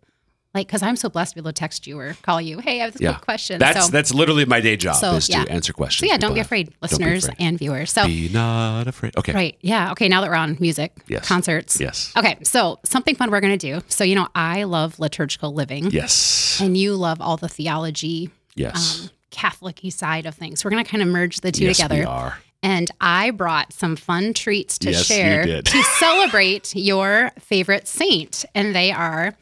Like 0.55 0.67
because 0.67 0.81
I'm 0.81 0.95
so 0.95 1.09
blessed 1.09 1.31
to 1.31 1.35
be 1.35 1.39
able 1.41 1.49
to 1.49 1.53
text 1.59 1.85
you 1.85 1.99
or 1.99 2.15
call 2.23 2.41
you. 2.41 2.59
Hey, 2.59 2.81
I 2.81 2.85
have 2.85 2.93
this 2.93 3.01
yeah. 3.01 3.13
quick 3.13 3.21
question. 3.25 3.59
That's 3.59 3.85
so, 3.85 3.91
that's 3.91 4.13
literally 4.13 4.45
my 4.45 4.59
day 4.61 4.75
job 4.77 4.95
So, 4.95 5.13
is 5.15 5.29
yeah. 5.29 5.43
to 5.45 5.51
answer 5.51 5.73
questions. 5.73 6.07
so 6.09 6.11
yeah, 6.13 6.17
don't 6.17 6.33
be 6.33 6.39
afraid, 6.39 6.69
be 6.69 6.75
listeners 6.81 7.25
afraid. 7.25 7.37
and 7.39 7.59
viewers. 7.59 7.91
So 7.91 8.05
Be 8.07 8.29
not 8.33 8.87
afraid. 8.87 9.15
Okay. 9.17 9.33
right, 9.33 9.57
yeah, 9.61 9.91
okay. 9.91 10.07
Now 10.09 10.21
that 10.21 10.29
we're 10.29 10.35
on 10.35 10.57
music, 10.59 10.91
Yes. 11.07 11.27
concerts, 11.27 11.79
Yes. 11.79 12.11
Okay, 12.17 12.37
so 12.43 12.79
something 12.83 13.15
fun 13.15 13.29
we're 13.31 13.41
gonna 13.41 13.57
do. 13.57 13.81
So 13.89 14.03
you 14.03 14.15
know, 14.15 14.27
I 14.33 14.63
love 14.63 14.99
liturgical 14.99 15.53
living, 15.53 15.91
Yes. 15.91 16.59
and 16.61 16.75
you 16.75 16.95
love 16.95 17.21
all 17.21 17.37
the 17.37 17.49
theology, 17.49 18.31
Yes. 18.55 19.03
um, 19.03 19.09
Catholic-y 19.31 19.89
side 19.89 20.25
of 20.25 20.33
things. 20.35 20.65
We're 20.65 20.71
gonna 20.71 20.83
kind 20.83 21.03
of 21.03 21.09
merge 21.09 21.41
the 21.41 21.51
two 21.51 21.65
yes, 21.65 21.77
together. 21.77 21.95
we 21.99 22.03
are. 22.05 22.39
And 22.63 22.89
I 22.99 23.31
brought 23.31 23.71
some 23.71 23.95
fun 23.95 24.33
treats 24.33 24.77
to 24.79 24.91
Yes, 24.91 25.05
share 25.05 25.61
to 25.61 25.83
celebrate 25.99 26.75
your 26.75 27.31
favorite 27.39 27.87
saint, 27.87 28.43
and 28.55 28.75
they 28.75 28.91
are 28.91 29.35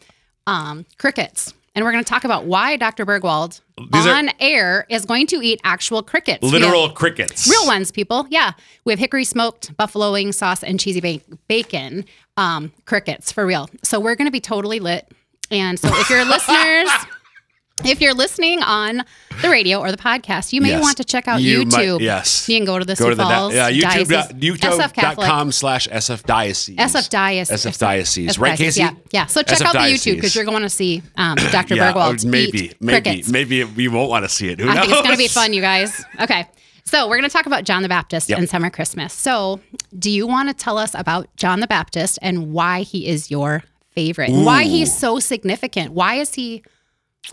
um, 0.47 0.85
crickets. 0.97 1.53
And 1.75 1.85
we're 1.85 1.91
going 1.91 2.03
to 2.03 2.09
talk 2.09 2.23
about 2.23 2.45
why 2.45 2.75
Dr. 2.75 3.05
Burgwald 3.05 3.61
These 3.93 4.07
are- 4.07 4.15
on 4.15 4.31
air 4.39 4.87
is 4.89 5.05
going 5.05 5.27
to 5.27 5.35
eat 5.43 5.61
actual 5.63 6.01
crickets. 6.01 6.41
We 6.41 6.49
have- 6.49 6.61
Literal 6.61 6.89
crickets. 6.89 7.47
Real 7.47 7.67
ones, 7.67 7.91
people. 7.91 8.25
Yeah. 8.31 8.53
We 8.83 8.91
have 8.93 8.99
hickory 8.99 9.23
smoked 9.23 9.77
buffalo 9.77 10.13
wing 10.13 10.31
sauce 10.31 10.63
and 10.63 10.79
cheesy 10.79 11.01
ba- 11.01 11.35
bacon 11.47 12.05
um, 12.35 12.71
crickets 12.85 13.31
for 13.31 13.45
real. 13.45 13.69
So 13.83 13.99
we're 13.99 14.15
going 14.15 14.25
to 14.27 14.31
be 14.31 14.41
totally 14.41 14.79
lit. 14.79 15.11
And 15.51 15.79
so 15.79 15.87
if 15.91 16.09
you're 16.09 16.25
listeners, 16.25 16.89
if 17.85 18.01
you're 18.01 18.13
listening 18.13 18.61
on 18.61 19.03
the 19.41 19.49
radio 19.49 19.79
or 19.79 19.91
the 19.91 19.97
podcast, 19.97 20.51
you 20.51 20.61
may 20.61 20.69
Yes. 20.69 20.81
want 20.81 20.97
to 20.97 21.03
check 21.03 21.27
out 21.27 21.41
You 21.41 21.59
might- 21.59 21.67
YouTube. 21.67 22.01
yes. 22.01 22.49
You 22.49 22.57
can 22.57 22.65
go 22.65 22.79
to 22.79 22.85
the 22.85 22.95
Go 22.95 23.03
Sioux 23.05 23.09
to 23.11 23.15
the 23.15 23.23
Falls 23.23 23.53
yeah, 23.53 23.69
YouTube, 23.71 24.07
Diocese-. 24.07 24.33
YouTube.com 24.33 25.51
slash 25.51 25.87
SF 25.87 26.23
Diocese. 26.23 26.75
SF 26.77 27.09
Diocese. 27.09 27.65
SF 27.65 27.77
Diocese. 27.77 28.39
Right, 28.39 28.57
Casey? 28.57 28.81
Yeah, 28.81 28.91
yeah. 29.11 29.25
So 29.27 29.41
check 29.43 29.59
SF 29.59 29.65
out 29.65 29.73
the 29.73 29.79
YouTube 29.79 30.15
because 30.15 30.35
you're 30.35 30.45
going 30.45 30.63
to 30.63 30.69
see 30.69 31.03
um, 31.17 31.35
Dr. 31.51 31.75
Yeah, 31.75 31.93
Burgwald 31.93 32.25
maybe, 32.25 32.73
maybe, 32.79 33.01
crickets. 33.01 33.29
maybe 33.29 33.63
we 33.63 33.87
won't 33.87 34.09
want 34.09 34.25
to 34.25 34.29
see 34.29 34.49
it. 34.49 34.59
Who 34.59 34.69
I 34.69 34.73
knows? 34.73 34.85
think 34.85 34.93
it's 34.93 35.01
going 35.01 35.15
to 35.17 35.23
be 35.23 35.27
fun, 35.27 35.53
you 35.53 35.61
guys. 35.61 36.03
Okay. 36.19 36.47
So 36.83 37.07
we're 37.09 37.17
going 37.17 37.29
to 37.29 37.33
talk 37.35 37.45
about 37.45 37.63
John 37.65 37.83
the 37.83 37.89
Baptist 37.89 38.29
Yep. 38.29 38.39
and 38.39 38.49
summer 38.49 38.69
Christmas. 38.69 39.13
So 39.13 39.59
do 39.99 40.09
you 40.09 40.25
want 40.25 40.47
to 40.49 40.53
tell 40.55 40.77
us 40.77 40.93
about 40.95 41.27
John 41.35 41.59
the 41.59 41.67
Baptist 41.67 42.17
and 42.21 42.53
why 42.53 42.81
he 42.81 43.07
is 43.07 43.29
your 43.29 43.63
favorite? 43.93 44.31
Why 44.31 44.63
he's 44.63 44.97
so 44.97 45.19
significant? 45.19 45.91
Why 45.93 46.15
is 46.15 46.33
he? 46.35 46.63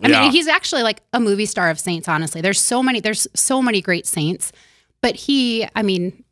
I 0.02 0.08
Yeah. 0.08 0.22
mean, 0.22 0.32
he's 0.32 0.48
actually 0.48 0.82
like 0.82 1.00
a 1.12 1.20
movie 1.20 1.46
star 1.46 1.70
of 1.70 1.78
saints. 1.78 2.08
Honestly, 2.08 2.40
there's 2.40 2.60
so 2.60 2.82
many. 2.82 3.00
There's 3.00 3.26
so 3.34 3.60
many 3.62 3.80
great 3.80 4.06
saints, 4.06 4.52
but 5.00 5.14
he. 5.16 5.66
I 5.76 5.82
mean, 5.82 6.24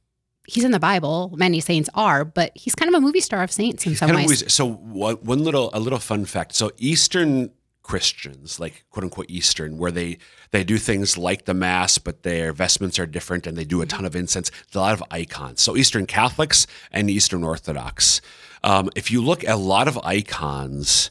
he's 0.47 0.65
in 0.65 0.73
the 0.73 0.81
Bible. 0.81 1.33
Many 1.37 1.61
saints 1.61 1.89
are, 1.95 2.25
but 2.25 2.53
he's 2.55 2.75
kind 2.75 2.89
of 2.89 2.95
a 2.95 3.01
movie 3.01 3.21
star 3.21 3.43
of 3.43 3.53
saints 3.53 3.87
in 3.87 3.95
some 3.95 4.11
kind 4.11 4.27
ways. 4.29 4.53
so 4.53 4.67
one, 4.67 5.17
one 5.17 5.45
little 5.45 5.71
a 5.73 5.81
little 5.81 5.99
fun 6.01 6.25
fact. 6.25 6.55
So 6.55 6.71
Eastern 6.79 7.51
Christians, 7.83 8.61
like 8.61 8.85
quote 8.91 9.05
unquote 9.05 9.27
Eastern, 9.29 9.77
where 9.79 9.91
they 9.91 10.19
they 10.51 10.65
do 10.65 10.79
things 10.79 11.17
like 11.19 11.45
the 11.47 11.55
mass, 11.55 11.99
but 11.99 12.23
their 12.23 12.53
vestments 12.53 12.99
are 12.99 13.07
different 13.07 13.47
and 13.47 13.57
they 13.57 13.65
do 13.65 13.83
a 13.83 13.87
ton 13.87 14.05
of 14.05 14.15
incense. 14.17 14.51
There's 14.51 14.77
a 14.77 14.81
lot 14.81 14.93
of 14.95 15.03
icons. 15.11 15.61
So 15.63 15.77
Eastern 15.77 16.07
Catholics 16.07 16.67
and 16.93 17.11
Eastern 17.11 17.43
Orthodox. 17.45 18.21
Um, 18.65 18.91
if 18.95 19.11
you 19.11 19.21
look 19.23 19.43
at 19.45 19.51
a 19.51 19.57
lot 19.57 19.89
of 19.89 19.99
icons 20.05 21.11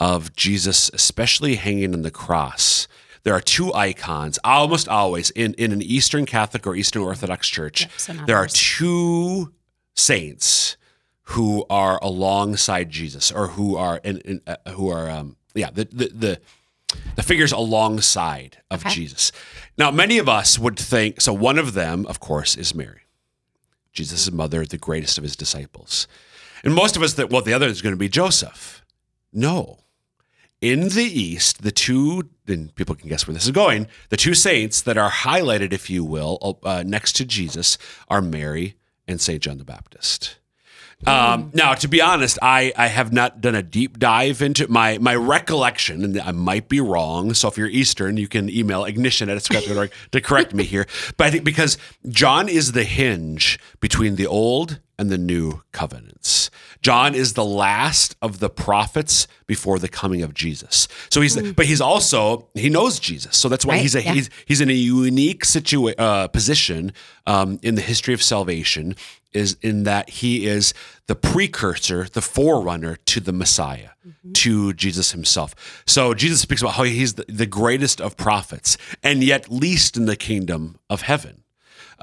of 0.00 0.34
Jesus, 0.34 0.90
especially 0.92 1.56
hanging 1.56 1.94
on 1.94 2.02
the 2.02 2.10
cross. 2.10 2.88
There 3.22 3.32
are 3.32 3.40
two 3.40 3.72
icons, 3.72 4.38
almost 4.44 4.88
always 4.88 5.30
in, 5.30 5.54
in 5.54 5.72
an 5.72 5.80
Eastern 5.80 6.26
Catholic 6.26 6.66
or 6.66 6.76
Eastern 6.76 7.02
Orthodox 7.02 7.48
church. 7.48 7.88
Yep, 8.08 8.26
there 8.26 8.36
are 8.36 8.46
two 8.48 9.52
saints 9.94 10.76
who 11.28 11.64
are 11.70 11.98
alongside 12.02 12.90
Jesus, 12.90 13.32
or 13.32 13.48
who 13.48 13.76
are 13.76 13.98
in, 14.04 14.18
in, 14.18 14.40
uh, 14.46 14.56
who 14.72 14.90
are 14.90 15.08
um, 15.08 15.36
yeah 15.54 15.70
the 15.70 15.84
the 15.90 16.08
the, 16.08 16.40
the 17.16 17.22
figures 17.22 17.50
alongside 17.50 18.58
of 18.70 18.84
Okay. 18.84 18.94
Jesus. 18.94 19.32
Now, 19.78 19.90
many 19.90 20.18
of 20.18 20.28
us 20.28 20.58
would 20.58 20.78
think 20.78 21.20
so. 21.22 21.32
One 21.32 21.58
of 21.58 21.72
them, 21.72 22.04
of 22.06 22.20
course, 22.20 22.56
is 22.56 22.74
Mary, 22.74 23.02
Jesus' 23.92 24.30
mother, 24.30 24.66
the 24.66 24.76
greatest 24.76 25.16
of 25.16 25.24
his 25.24 25.34
disciples, 25.34 26.06
and 26.62 26.74
most 26.74 26.94
of 26.94 27.02
us 27.02 27.14
that 27.14 27.30
well, 27.30 27.40
the 27.40 27.54
other 27.54 27.68
is 27.68 27.80
going 27.80 27.94
to 27.94 27.98
be 27.98 28.10
Joseph. 28.10 28.84
No, 29.32 29.78
in 30.64 30.88
the 30.88 31.04
east, 31.04 31.62
the 31.62 31.70
two, 31.70 32.30
and 32.48 32.74
people 32.74 32.94
can 32.94 33.10
guess 33.10 33.26
where 33.26 33.34
this 33.34 33.44
is 33.44 33.50
going, 33.50 33.86
the 34.08 34.16
two 34.16 34.32
saints 34.32 34.80
that 34.82 34.96
are 34.96 35.10
highlighted, 35.10 35.74
if 35.74 35.90
you 35.90 36.02
will, 36.02 36.58
uh, 36.62 36.82
next 36.86 37.16
to 37.16 37.24
Jesus 37.26 37.76
are 38.08 38.22
Mary 38.22 38.76
and 39.06 39.20
St. 39.20 39.42
John 39.42 39.58
the 39.58 39.64
Baptist. 39.64 40.38
Um, 41.06 41.50
now, 41.52 41.74
to 41.74 41.86
be 41.86 42.00
honest, 42.00 42.38
I, 42.40 42.72
I 42.78 42.86
have 42.86 43.12
not 43.12 43.42
done 43.42 43.54
a 43.54 43.62
deep 43.62 43.98
dive 43.98 44.40
into 44.40 44.66
my 44.68 44.96
my 44.98 45.14
recollection, 45.14 46.02
and 46.02 46.18
I 46.18 46.32
might 46.32 46.70
be 46.70 46.80
wrong. 46.80 47.34
So 47.34 47.48
if 47.48 47.58
you're 47.58 47.68
Eastern, 47.68 48.16
you 48.16 48.26
can 48.26 48.48
email 48.48 48.84
ignition 48.84 49.28
at 49.28 49.42
scrap.org 49.42 49.92
to 50.12 50.20
correct 50.22 50.54
me 50.54 50.64
here. 50.64 50.86
But 51.18 51.26
I 51.26 51.30
think 51.30 51.44
because 51.44 51.76
John 52.08 52.48
is 52.48 52.72
the 52.72 52.84
hinge 52.84 53.58
between 53.80 54.16
the 54.16 54.26
old 54.26 54.80
and 54.98 55.10
the 55.10 55.18
new 55.18 55.62
covenants. 55.72 56.50
John 56.82 57.14
is 57.14 57.32
the 57.32 57.44
last 57.44 58.14
of 58.20 58.40
the 58.40 58.50
prophets 58.50 59.26
before 59.46 59.78
the 59.78 59.88
coming 59.88 60.22
of 60.22 60.34
Jesus. 60.34 60.86
So 61.10 61.20
he's, 61.20 61.52
but 61.52 61.66
he's 61.66 61.80
also 61.80 62.48
he 62.54 62.68
knows 62.68 62.98
Jesus. 62.98 63.36
So 63.36 63.48
that's 63.48 63.64
why 63.64 63.74
Right, 63.74 63.82
he's 63.82 63.94
a 63.94 64.02
yeah. 64.02 64.12
he's 64.12 64.30
he's 64.46 64.60
in 64.60 64.70
a 64.70 64.74
unique 64.74 65.44
situa- 65.44 65.98
uh, 65.98 66.28
position 66.28 66.92
um, 67.26 67.58
in 67.62 67.74
the 67.74 67.82
history 67.82 68.14
of 68.14 68.22
salvation. 68.22 68.96
Is 69.32 69.56
in 69.62 69.82
that 69.82 70.10
he 70.10 70.46
is 70.46 70.74
the 71.08 71.16
precursor, 71.16 72.04
the 72.04 72.20
forerunner 72.22 72.96
to 73.06 73.18
the 73.18 73.32
Messiah, 73.32 73.88
to 74.34 74.72
Jesus 74.74 75.10
himself. 75.10 75.82
So 75.86 76.14
Jesus 76.14 76.40
speaks 76.40 76.62
about 76.62 76.74
how 76.74 76.84
he's 76.84 77.14
the, 77.14 77.24
the 77.26 77.46
greatest 77.46 78.00
of 78.00 78.16
prophets, 78.16 78.76
and 79.02 79.24
yet 79.24 79.50
least 79.50 79.96
in 79.96 80.04
the 80.04 80.14
kingdom 80.14 80.76
of 80.88 81.02
heaven. 81.02 81.42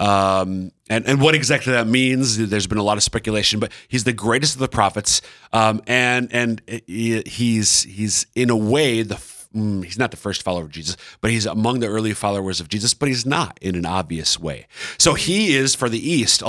Um, 0.02 0.72
and, 0.90 1.06
and 1.08 1.22
what 1.22 1.36
exactly 1.36 1.74
that 1.74 1.86
means, 1.86 2.36
there's 2.50 2.66
been 2.66 2.80
a 2.80 2.84
lot 2.84 2.98
of 2.98 3.04
speculation, 3.04 3.60
but 3.60 3.72
he's 3.88 4.04
the 4.04 4.14
greatest 4.14 4.56
of 4.56 4.60
the 4.60 4.68
prophets. 4.68 5.22
Um, 5.54 5.82
and 5.86 6.28
and 6.34 6.62
he's 6.88 7.84
he's 7.84 8.26
in 8.36 8.50
a 8.50 8.56
way 8.56 9.04
the 9.04 9.16
mm, 9.56 9.84
he's 9.86 10.00
not 10.00 10.10
the 10.10 10.18
first 10.18 10.42
follower 10.42 10.64
of 10.64 10.72
Jesus, 10.72 10.98
but 11.22 11.30
he's 11.30 11.46
among 11.46 11.82
the 11.82 11.88
early 11.88 12.14
followers 12.14 12.60
of 12.60 12.68
Jesus, 12.68 12.96
but 12.96 13.10
he's 13.10 13.28
not 13.28 13.60
in 13.62 13.76
an 13.76 13.86
obvious 13.86 14.40
way. 14.40 14.66
So 14.98 15.14
he 15.14 15.56
is 15.56 15.76
for 15.76 15.88
the 15.88 16.00
East, 16.00 16.42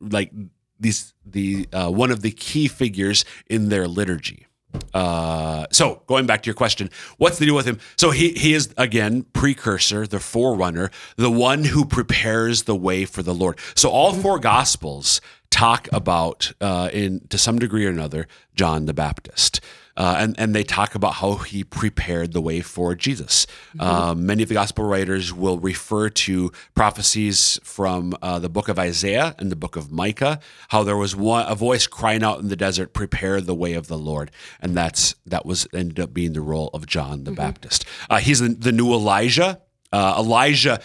like 0.00 0.30
these 0.78 1.12
the 1.26 1.68
uh, 1.72 1.90
one 1.90 2.12
of 2.12 2.22
the 2.22 2.30
key 2.30 2.68
figures 2.68 3.24
in 3.48 3.70
their 3.70 3.88
liturgy. 3.88 4.46
Uh, 4.94 5.66
so 5.70 6.02
going 6.06 6.26
back 6.26 6.42
to 6.42 6.46
your 6.46 6.54
question, 6.54 6.90
what's 7.18 7.38
the 7.38 7.46
deal 7.46 7.54
with 7.54 7.66
him? 7.66 7.78
So 7.96 8.10
he 8.10 8.32
he 8.32 8.54
is 8.54 8.72
again 8.76 9.24
precursor, 9.32 10.06
the 10.06 10.20
forerunner, 10.20 10.90
the 11.16 11.30
one 11.30 11.64
who 11.64 11.84
prepares 11.84 12.64
the 12.64 12.76
way 12.76 13.04
for 13.04 13.22
the 13.22 13.34
Lord. 13.34 13.58
So 13.74 13.90
all 13.90 14.12
four 14.12 14.38
gospels 14.38 15.20
talk 15.50 15.88
about 15.92 16.52
uh, 16.60 16.90
in 16.92 17.20
to 17.28 17.38
some 17.38 17.58
degree 17.58 17.86
or 17.86 17.90
another 17.90 18.26
John 18.54 18.86
the 18.86 18.94
Baptist. 18.94 19.60
Uh, 19.96 20.16
and, 20.18 20.38
and 20.38 20.54
they 20.54 20.62
talk 20.62 20.94
about 20.94 21.14
how 21.14 21.34
he 21.36 21.64
prepared 21.64 22.32
the 22.32 22.40
way 22.40 22.60
for 22.60 22.94
Jesus. 22.94 23.46
Um, 23.78 24.26
many 24.26 24.42
of 24.42 24.48
the 24.48 24.54
gospel 24.54 24.84
writers 24.84 25.32
will 25.32 25.58
refer 25.58 26.08
to 26.08 26.52
prophecies 26.74 27.58
from 27.62 28.14
uh, 28.22 28.38
the 28.38 28.48
book 28.48 28.68
of 28.68 28.78
Isaiah 28.78 29.34
and 29.38 29.50
the 29.50 29.56
book 29.56 29.76
of 29.76 29.90
Micah, 29.90 30.40
how 30.68 30.82
there 30.82 30.96
was 30.96 31.14
one, 31.16 31.44
a 31.48 31.54
voice 31.54 31.86
crying 31.86 32.22
out 32.22 32.40
in 32.40 32.48
the 32.48 32.56
desert, 32.56 32.92
"Prepare 32.92 33.40
the 33.40 33.54
way 33.54 33.74
of 33.74 33.88
the 33.88 33.98
Lord," 33.98 34.30
and 34.60 34.76
that's 34.76 35.14
that 35.26 35.44
was 35.44 35.66
ended 35.74 36.00
up 36.00 36.14
being 36.14 36.32
the 36.32 36.40
role 36.40 36.70
of 36.72 36.86
John 36.86 37.24
the 37.24 37.32
Baptist. 37.32 37.84
Uh, 38.08 38.18
he's 38.18 38.40
the, 38.40 38.48
the 38.48 38.72
new 38.72 38.92
Elijah. 38.92 39.60
Uh, 39.92 40.14
Elijah 40.18 40.80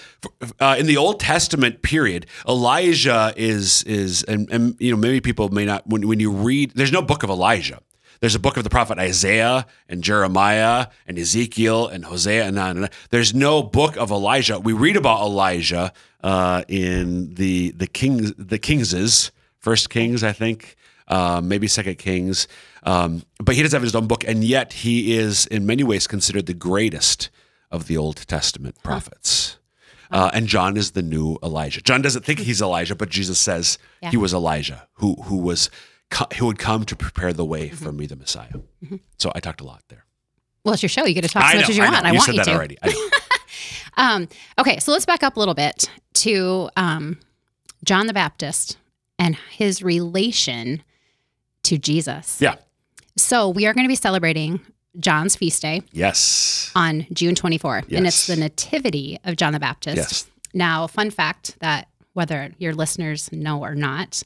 uh, 0.59 0.75
in 0.79 0.87
the 0.87 0.97
Old 0.97 1.19
Testament 1.19 1.83
period, 1.83 2.25
Elijah 2.47 3.33
is 3.37 3.83
is 3.83 4.23
and, 4.23 4.49
and 4.49 4.75
you 4.79 4.89
know 4.89 4.97
many 4.97 5.21
people 5.21 5.49
may 5.49 5.63
not 5.63 5.85
when 5.85 6.07
when 6.07 6.19
you 6.19 6.31
read 6.31 6.71
there's 6.73 6.91
no 6.91 7.03
book 7.03 7.21
of 7.21 7.29
Elijah. 7.29 7.79
There's 8.21 8.35
a 8.35 8.39
book 8.39 8.57
of 8.57 8.63
the 8.63 8.69
prophet 8.69 8.97
Isaiah 8.97 9.65
and 9.89 10.03
Jeremiah 10.03 10.87
and 11.07 11.17
Ezekiel 11.19 11.87
and 11.87 12.05
Hosea 12.05 12.45
and 12.45 12.57
on 12.59 12.71
and 12.77 12.85
on. 12.85 12.89
There's 13.09 13.33
no 13.33 13.61
book 13.63 13.97
of 13.97 14.11
Elijah. 14.11 14.59
We 14.59 14.73
read 14.73 14.97
about 14.97 15.21
Elijah 15.21 15.91
uh, 16.23 16.63
in 16.67 17.33
the 17.35 17.71
the 17.71 17.87
kings 17.87 18.33
the 18.37 18.57
Kingses, 18.59 19.31
First 19.59 19.89
Kings, 19.89 20.23
I 20.23 20.31
think, 20.31 20.75
uh, 21.07 21.41
maybe 21.43 21.67
Second 21.67 21.97
Kings, 21.97 22.47
um, 22.83 23.23
but 23.43 23.55
he 23.55 23.61
doesn't 23.61 23.75
have 23.77 23.83
his 23.83 23.95
own 23.95 24.07
book, 24.07 24.23
and 24.27 24.43
yet 24.43 24.73
he 24.73 25.15
is 25.17 25.45
in 25.47 25.65
many 25.65 25.83
ways 25.83 26.07
considered 26.07 26.45
the 26.47 26.53
greatest 26.53 27.29
of 27.71 27.87
the 27.87 27.97
Old 27.97 28.17
Testament 28.27 28.75
prophets. 28.83 29.57
Uh, 30.11 30.29
and 30.33 30.47
John 30.47 30.77
is 30.77 30.91
the 30.91 31.01
new 31.01 31.37
Elijah. 31.43 31.81
John 31.81 32.01
doesn't 32.01 32.23
think 32.23 32.39
he's 32.39 32.61
Elijah, 32.61 32.95
but 32.95 33.09
Jesus 33.09 33.39
says 33.39 33.77
Yeah. 34.01 34.11
he 34.11 34.17
was 34.17 34.33
Elijah, 34.33 34.87
who 34.93 35.15
who 35.23 35.37
was 35.37 35.69
co- 36.09 36.27
who 36.37 36.45
would 36.45 36.59
come 36.59 36.85
to 36.85 36.95
prepare 36.95 37.33
the 37.33 37.45
way 37.45 37.69
for 37.69 37.91
me, 37.91 38.05
the 38.05 38.15
Messiah. 38.15 38.53
So 39.17 39.31
I 39.35 39.39
talked 39.39 39.61
a 39.61 39.65
lot 39.65 39.83
there. 39.89 40.05
Well, 40.63 40.73
it's 40.73 40.81
your 40.83 40.89
show. 40.89 41.05
You 41.05 41.13
get 41.13 41.23
to 41.23 41.29
talk 41.29 41.43
as 41.43 41.49
I 41.49 41.53
know, 41.53 41.59
much 41.61 41.69
as 41.69 41.77
you 41.77 41.83
I 41.83 41.85
know. 41.87 41.91
want. 41.93 42.05
I 42.05 42.09
you 42.09 42.13
want 42.15 42.25
said 42.25 42.35
you 42.35 42.39
that 42.39 42.45
to. 42.45 42.55
already. 42.55 42.77
I 42.81 42.89
know. 42.89 43.09
Um, 43.97 44.27
okay, 44.59 44.79
so 44.79 44.91
let's 44.91 45.05
back 45.05 45.23
up 45.23 45.37
a 45.37 45.39
little 45.39 45.53
bit 45.53 45.89
to 46.15 46.69
um, 46.75 47.17
John 47.85 48.07
the 48.07 48.13
Baptist 48.13 48.77
and 49.17 49.37
his 49.51 49.81
relation 49.81 50.83
to 51.63 51.77
Jesus. 51.77 52.41
yeah. 52.41 52.55
So 53.17 53.47
we 53.47 53.65
are 53.65 53.73
going 53.73 53.85
to 53.85 53.89
be 53.89 53.95
celebrating 53.95 54.59
John's 54.99 55.37
feast 55.37 55.61
day 55.61 55.81
Yes. 55.93 56.71
on 56.75 57.07
June 57.13 57.35
24, 57.35 57.83
and 57.91 58.05
it's 58.05 58.27
the 58.27 58.35
nativity 58.35 59.17
of 59.23 59.37
John 59.37 59.53
the 59.53 59.59
Baptist. 59.61 59.95
Yes. 59.95 60.25
Now, 60.53 60.87
fun 60.87 61.09
fact 61.09 61.57
that 61.61 61.87
whether 62.11 62.51
your 62.57 62.73
listeners 62.73 63.31
know 63.31 63.63
or 63.63 63.75
not 63.75 64.23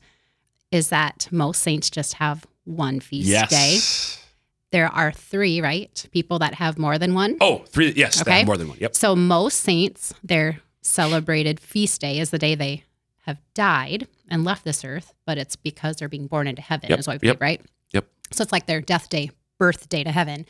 is 0.71 0.89
that 0.89 1.27
most 1.31 1.61
saints 1.61 1.89
just 1.89 2.15
have 2.15 2.45
one 2.65 2.99
feast 2.99 3.27
Yes. 3.29 3.49
day. 3.49 4.25
There 4.71 4.87
are 4.87 5.11
three, 5.11 5.61
right? 5.61 6.05
People 6.11 6.39
that 6.39 6.53
have 6.55 6.77
more 6.77 6.97
than 6.99 7.13
one. 7.15 7.37
Oh, 7.41 7.59
three. 7.69 7.91
Yes. 7.95 8.15
They 8.17 8.21
Okay. 8.21 8.37
have 8.39 8.45
more 8.45 8.57
than 8.57 8.69
one. 8.69 8.77
Yep. 8.79 8.95
So 8.95 9.15
most 9.15 9.61
saints, 9.61 10.13
their 10.23 10.59
celebrated 10.81 11.59
feast 11.59 12.01
day 12.01 12.19
is 12.19 12.29
the 12.29 12.37
day 12.37 12.53
they 12.55 12.83
have 13.25 13.39
died 13.53 14.07
and 14.29 14.43
left 14.43 14.63
this 14.63 14.85
earth, 14.85 15.13
but 15.25 15.37
it's 15.37 15.55
because 15.55 15.95
they're 15.97 16.07
being 16.09 16.27
born 16.27 16.47
into 16.47 16.61
heaven, 16.61 16.89
Yep, 16.89 16.99
is 16.99 17.07
what 17.07 17.21
we 17.21 17.27
yep, 17.27 17.41
right? 17.41 17.61
yep. 17.91 18.07
So 18.31 18.43
it's 18.43 18.51
like 18.51 18.65
their 18.67 18.81
death 18.81 19.09
day, 19.09 19.31
birth 19.57 19.89
day 19.89 20.03
to 20.03 20.11
heaven. 20.11 20.45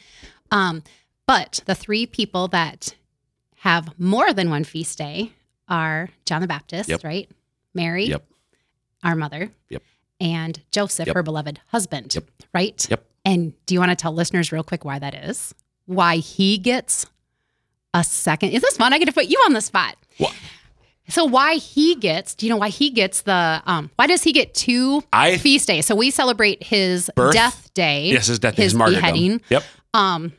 Um, 0.51 0.83
but 1.25 1.61
the 1.65 1.75
three 1.75 2.05
people 2.05 2.47
that 2.49 2.95
have 3.57 3.97
more 3.99 4.33
than 4.33 4.49
one 4.49 4.63
feast 4.65 4.97
day 4.97 5.31
are 5.67 6.09
John 6.25 6.41
the 6.41 6.47
Baptist, 6.47 6.89
Yep. 6.89 7.03
right? 7.03 7.29
Mary, 7.73 8.05
Yep. 8.05 8.25
our 9.03 9.15
mother, 9.15 9.51
Yep. 9.69 9.83
And 10.19 10.59
Joseph, 10.71 11.07
Yep. 11.07 11.15
her 11.15 11.23
beloved 11.23 11.59
husband, 11.67 12.13
Yep. 12.15 12.25
right? 12.53 12.87
Yep. 12.89 13.05
And 13.25 13.53
do 13.65 13.73
you 13.73 13.79
want 13.79 13.91
to 13.91 13.95
tell 13.95 14.13
listeners 14.13 14.51
real 14.51 14.63
quick 14.63 14.85
why 14.85 14.99
that 14.99 15.13
is? 15.13 15.53
Why 15.85 16.17
he 16.17 16.57
gets 16.57 17.05
a 17.93 18.03
second? 18.03 18.49
Is 18.51 18.61
this 18.61 18.77
fun? 18.77 18.93
I 18.93 18.99
get 18.99 19.05
to 19.05 19.11
put 19.13 19.25
you 19.27 19.37
on 19.45 19.53
the 19.53 19.61
spot. 19.61 19.95
Well- 20.19 20.33
So 21.07 21.25
why 21.25 21.55
he 21.55 21.95
gets? 21.95 22.35
Do 22.35 22.45
you 22.45 22.51
know 22.51 22.57
why 22.57 22.69
he 22.69 22.91
gets 22.91 23.21
the? 23.23 23.63
Um, 23.65 23.89
why 23.95 24.05
does 24.05 24.21
he 24.21 24.31
get 24.31 24.53
two 24.53 25.03
I 25.11 25.37
feast 25.37 25.67
days? 25.67 25.87
So 25.87 25.95
we 25.95 26.11
celebrate 26.11 26.61
his 26.61 27.09
Birth? 27.15 27.33
death 27.33 27.73
day. 27.73 28.09
yes, 28.11 28.27
his 28.27 28.37
death, 28.37 28.53
his, 28.55 28.65
his 28.65 28.75
martyrdom. 28.75 29.01
beheading. 29.01 29.41
Yep. 29.49 29.63
Um, 29.95 30.33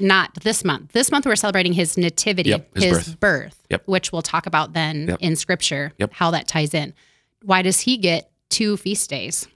not 0.00 0.34
this 0.42 0.64
month. 0.64 0.90
This 0.90 1.12
month 1.12 1.24
we're 1.24 1.36
celebrating 1.36 1.72
his 1.72 1.96
nativity, 1.96 2.50
Yep, 2.50 2.76
his 2.76 2.92
birth. 2.98 3.20
birth, 3.20 3.58
Yep. 3.70 3.82
which 3.86 4.10
we'll 4.12 4.22
talk 4.22 4.46
about 4.46 4.72
then 4.72 5.06
Yep. 5.06 5.18
in 5.20 5.36
scripture. 5.36 5.92
Yep. 5.98 6.14
How 6.14 6.32
that 6.32 6.48
ties 6.48 6.74
in. 6.74 6.94
Why 7.44 7.62
does 7.62 7.78
he 7.80 7.96
get 7.96 8.28
two 8.52 8.76
feast 8.76 9.10
days? 9.10 9.48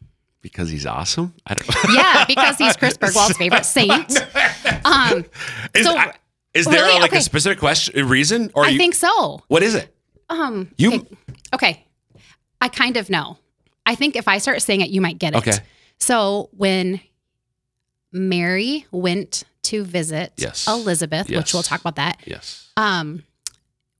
Because 0.42 0.70
he's 0.70 0.86
awesome. 0.86 1.34
I 1.46 1.54
don't. 1.54 1.68
Know. 1.68 1.94
Yeah, 1.94 2.24
because 2.26 2.56
he's 2.58 2.76
Chris 2.76 2.96
Burgwald's 2.96 3.36
favorite 3.42 3.64
saint. 3.66 4.10
Um, 4.84 5.24
Is, 5.74 5.86
So- 5.86 5.96
I- 5.96 6.14
is 6.54 6.64
there 6.66 6.82
Really? 6.84 7.00
like 7.00 7.10
Okay. 7.10 7.18
a 7.18 7.22
specific 7.22 7.58
question, 7.58 8.08
reason, 8.08 8.50
or 8.54 8.64
I 8.64 8.70
you, 8.70 8.78
think 8.78 8.94
so. 8.94 9.42
what 9.48 9.62
is 9.62 9.74
it? 9.74 9.94
Um, 10.30 10.70
You 10.78 10.94
okay. 10.94 11.06
okay. 11.54 11.86
I 12.60 12.68
kind 12.68 12.96
of 12.96 13.10
know. 13.10 13.36
I 13.84 13.94
think 13.94 14.16
if 14.16 14.26
I 14.26 14.38
start 14.38 14.62
saying 14.62 14.80
it, 14.80 14.88
you 14.90 15.00
might 15.02 15.18
get 15.18 15.34
it. 15.34 15.38
Okay. 15.38 15.52
So 15.98 16.48
when 16.52 17.00
Mary 18.12 18.86
went 18.90 19.44
to 19.64 19.84
visit 19.84 20.32
Yes. 20.36 20.66
Elizabeth, 20.66 21.28
Yes. 21.28 21.38
which 21.38 21.54
we'll 21.54 21.62
talk 21.62 21.80
about 21.80 21.96
that, 21.96 22.20
yes, 22.24 22.70
um, 22.76 23.24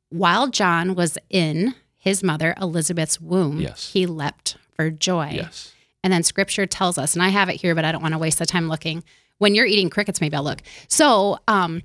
while 0.09 0.49
John 0.49 0.95
was 0.95 1.19
in 1.29 1.75
his 1.99 2.23
mother 2.23 2.55
Elizabeth's 2.61 3.21
womb, 3.21 3.61
Yes. 3.61 3.91
he 3.93 4.07
leapt 4.07 4.57
for 4.76 4.90
joy. 4.90 5.30
yes, 5.33 5.73
And 6.04 6.12
then 6.12 6.23
scripture 6.23 6.66
tells 6.66 6.99
us, 6.99 7.14
and 7.14 7.23
I 7.23 7.28
have 7.30 7.49
it 7.49 7.56
here, 7.56 7.75
but 7.75 7.85
I 7.85 7.92
don't 7.92 8.02
want 8.02 8.12
to 8.14 8.18
waste 8.18 8.38
the 8.38 8.47
time 8.47 8.68
looking. 8.68 9.02
When 9.38 9.54
you're 9.54 9.66
eating 9.66 9.90
crickets, 9.90 10.21
maybe 10.21 10.37
I'll 10.37 10.45
look. 10.45 10.62
So, 10.88 11.38
um, 11.49 11.83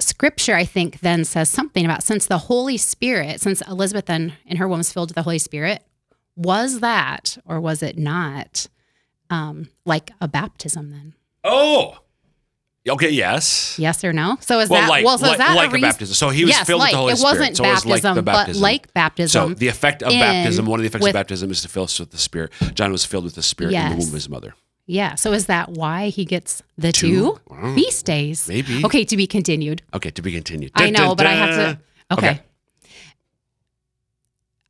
scripture, 0.00 0.54
I 0.54 0.64
think, 0.64 1.00
then 1.00 1.24
says 1.24 1.48
something 1.48 1.84
about 1.84 2.02
since 2.02 2.26
the 2.26 2.38
Holy 2.38 2.76
Spirit, 2.76 3.40
since 3.40 3.60
Elizabeth 3.62 4.06
then 4.06 4.34
in 4.46 4.58
her 4.58 4.68
womb 4.68 4.78
was 4.78 4.92
filled 4.92 5.10
with 5.10 5.16
the 5.16 5.22
Holy 5.22 5.38
Spirit, 5.38 5.82
was 6.36 6.80
that 6.80 7.36
or 7.44 7.60
was 7.60 7.82
it 7.82 7.98
not 7.98 8.68
um, 9.30 9.68
like 9.84 10.12
a 10.20 10.28
baptism 10.28 10.90
then? 10.90 11.14
Oh, 11.42 11.98
okay, 12.90 13.10
yes. 13.10 13.78
Yes 13.78 14.02
or 14.04 14.12
no? 14.12 14.36
So 14.40 14.60
is 14.60 14.68
Well, 14.68 14.80
that 14.82 14.88
like, 14.88 15.04
well? 15.04 15.18
So 15.18 15.26
like, 15.26 15.32
is 15.32 15.38
that 15.38 15.56
like 15.56 15.72
a, 15.72 15.76
a, 15.76 15.80
baptism. 15.80 16.14
So 16.14 16.28
he 16.30 16.44
was 16.44 16.54
yes, 16.54 16.66
filled 16.66 16.80
like 16.80 16.88
with 16.88 16.92
the 16.92 16.98
Holy 16.98 17.12
it 17.12 17.16
Spirit. 17.16 17.38
wasn't 17.38 17.56
so 17.56 17.64
it 17.64 17.68
was 17.70 17.84
baptism, 17.84 17.90
like 17.90 18.14
the 18.16 18.22
baptism. 18.22 18.60
but 18.60 18.62
like 18.62 18.94
baptism. 18.94 19.48
So 19.50 19.54
the 19.54 19.68
effect 19.68 20.02
of 20.02 20.12
in- 20.12 20.20
baptism, 20.20 20.66
one 20.66 20.78
of 20.80 20.82
the 20.82 20.88
effects 20.88 21.02
with- 21.02 21.10
of 21.10 21.14
baptism 21.14 21.50
is 21.50 21.62
to 21.62 21.68
fill 21.68 21.84
us 21.84 21.98
with 22.00 22.10
the 22.10 22.18
Spirit. 22.18 22.52
John 22.74 22.92
was 22.92 23.04
filled 23.04 23.24
with 23.24 23.34
the 23.34 23.42
Spirit 23.42 23.74
in 23.74 23.90
the 23.90 23.96
womb 23.96 24.06
of 24.08 24.12
his 24.14 24.28
mother. 24.28 24.54
Yeah. 24.86 25.16
So 25.16 25.32
is 25.32 25.46
that 25.46 25.68
why 25.70 26.08
he 26.08 26.24
gets 26.24 26.62
the 26.78 26.92
two, 26.92 27.38
Wow. 27.48 27.74
feast 27.74 28.06
days? 28.06 28.48
Maybe. 28.48 28.82
Okay, 28.84 29.04
to 29.04 29.16
be 29.16 29.26
continued. 29.26 29.82
Okay, 29.92 30.10
to 30.10 30.22
be 30.22 30.32
continued. 30.32 30.72
I 30.74 30.90
know, 30.90 31.14
but 31.14 31.26
I 31.26 31.32
have 31.34 31.50
to. 31.56 31.78
Okay. 32.14 32.28
Okay. 32.30 32.40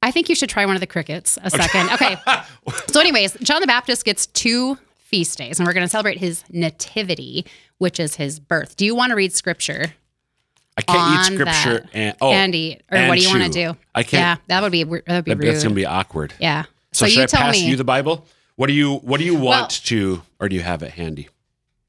I 0.02 0.10
think 0.10 0.28
you 0.28 0.34
should 0.34 0.48
try 0.48 0.64
one 0.64 0.76
of 0.76 0.80
the 0.80 0.86
crickets 0.86 1.38
a 1.42 1.50
second. 1.50 1.90
Okay. 1.90 2.16
so, 2.88 3.00
anyways, 3.00 3.34
John 3.42 3.60
the 3.60 3.66
Baptist 3.66 4.04
gets 4.04 4.26
two 4.26 4.78
feast 5.08 5.38
days, 5.38 5.58
and 5.58 5.66
we're 5.66 5.72
going 5.72 5.84
to 5.86 5.88
celebrate 5.88 6.18
his 6.18 6.44
nativity, 6.50 7.46
which 7.78 7.98
is 7.98 8.16
his 8.16 8.38
birth. 8.38 8.76
Do 8.76 8.84
you 8.84 8.94
want 8.94 9.08
to 9.10 9.16
read 9.16 9.32
scripture, 9.32 9.94
I 10.76 10.82
can't 10.82 11.20
eat 11.20 11.32
scripture 11.34 11.80
that. 11.80 11.88
and 11.94 12.16
oh, 12.20 12.30
Andy, 12.30 12.80
or 12.92 12.98
and 12.98 13.08
what 13.08 13.16
do 13.18 13.24
you 13.24 13.30
want 13.30 13.42
to 13.44 13.48
do? 13.50 13.76
I 13.94 14.02
can't. 14.02 14.12
Yeah, 14.20 14.36
that 14.48 14.62
would 14.62 14.70
be 14.72 14.84
that 14.84 14.90
would 14.90 15.24
be 15.24 15.30
that- 15.32 15.38
rude. 15.38 15.46
that's 15.54 15.62
gonna 15.62 15.74
be 15.74 15.86
awkward. 15.86 16.34
yeah. 16.38 16.64
So, 16.92 17.06
So, 17.06 17.06
should 17.06 17.16
you 17.16 17.22
I 17.22 17.26
pass 17.42 17.54
me. 17.54 17.66
you 17.68 17.76
the 17.76 17.84
Bible? 17.84 18.26
What 18.56 18.66
do 18.66 18.72
you 18.74 18.96
What 18.98 19.18
do 19.18 19.24
you 19.24 19.34
want 19.34 19.44
Well- 19.46 19.68
to, 19.68 20.22
or 20.40 20.48
do 20.48 20.56
you 20.56 20.62
have 20.62 20.82
it 20.82 20.92
handy? 20.92 21.28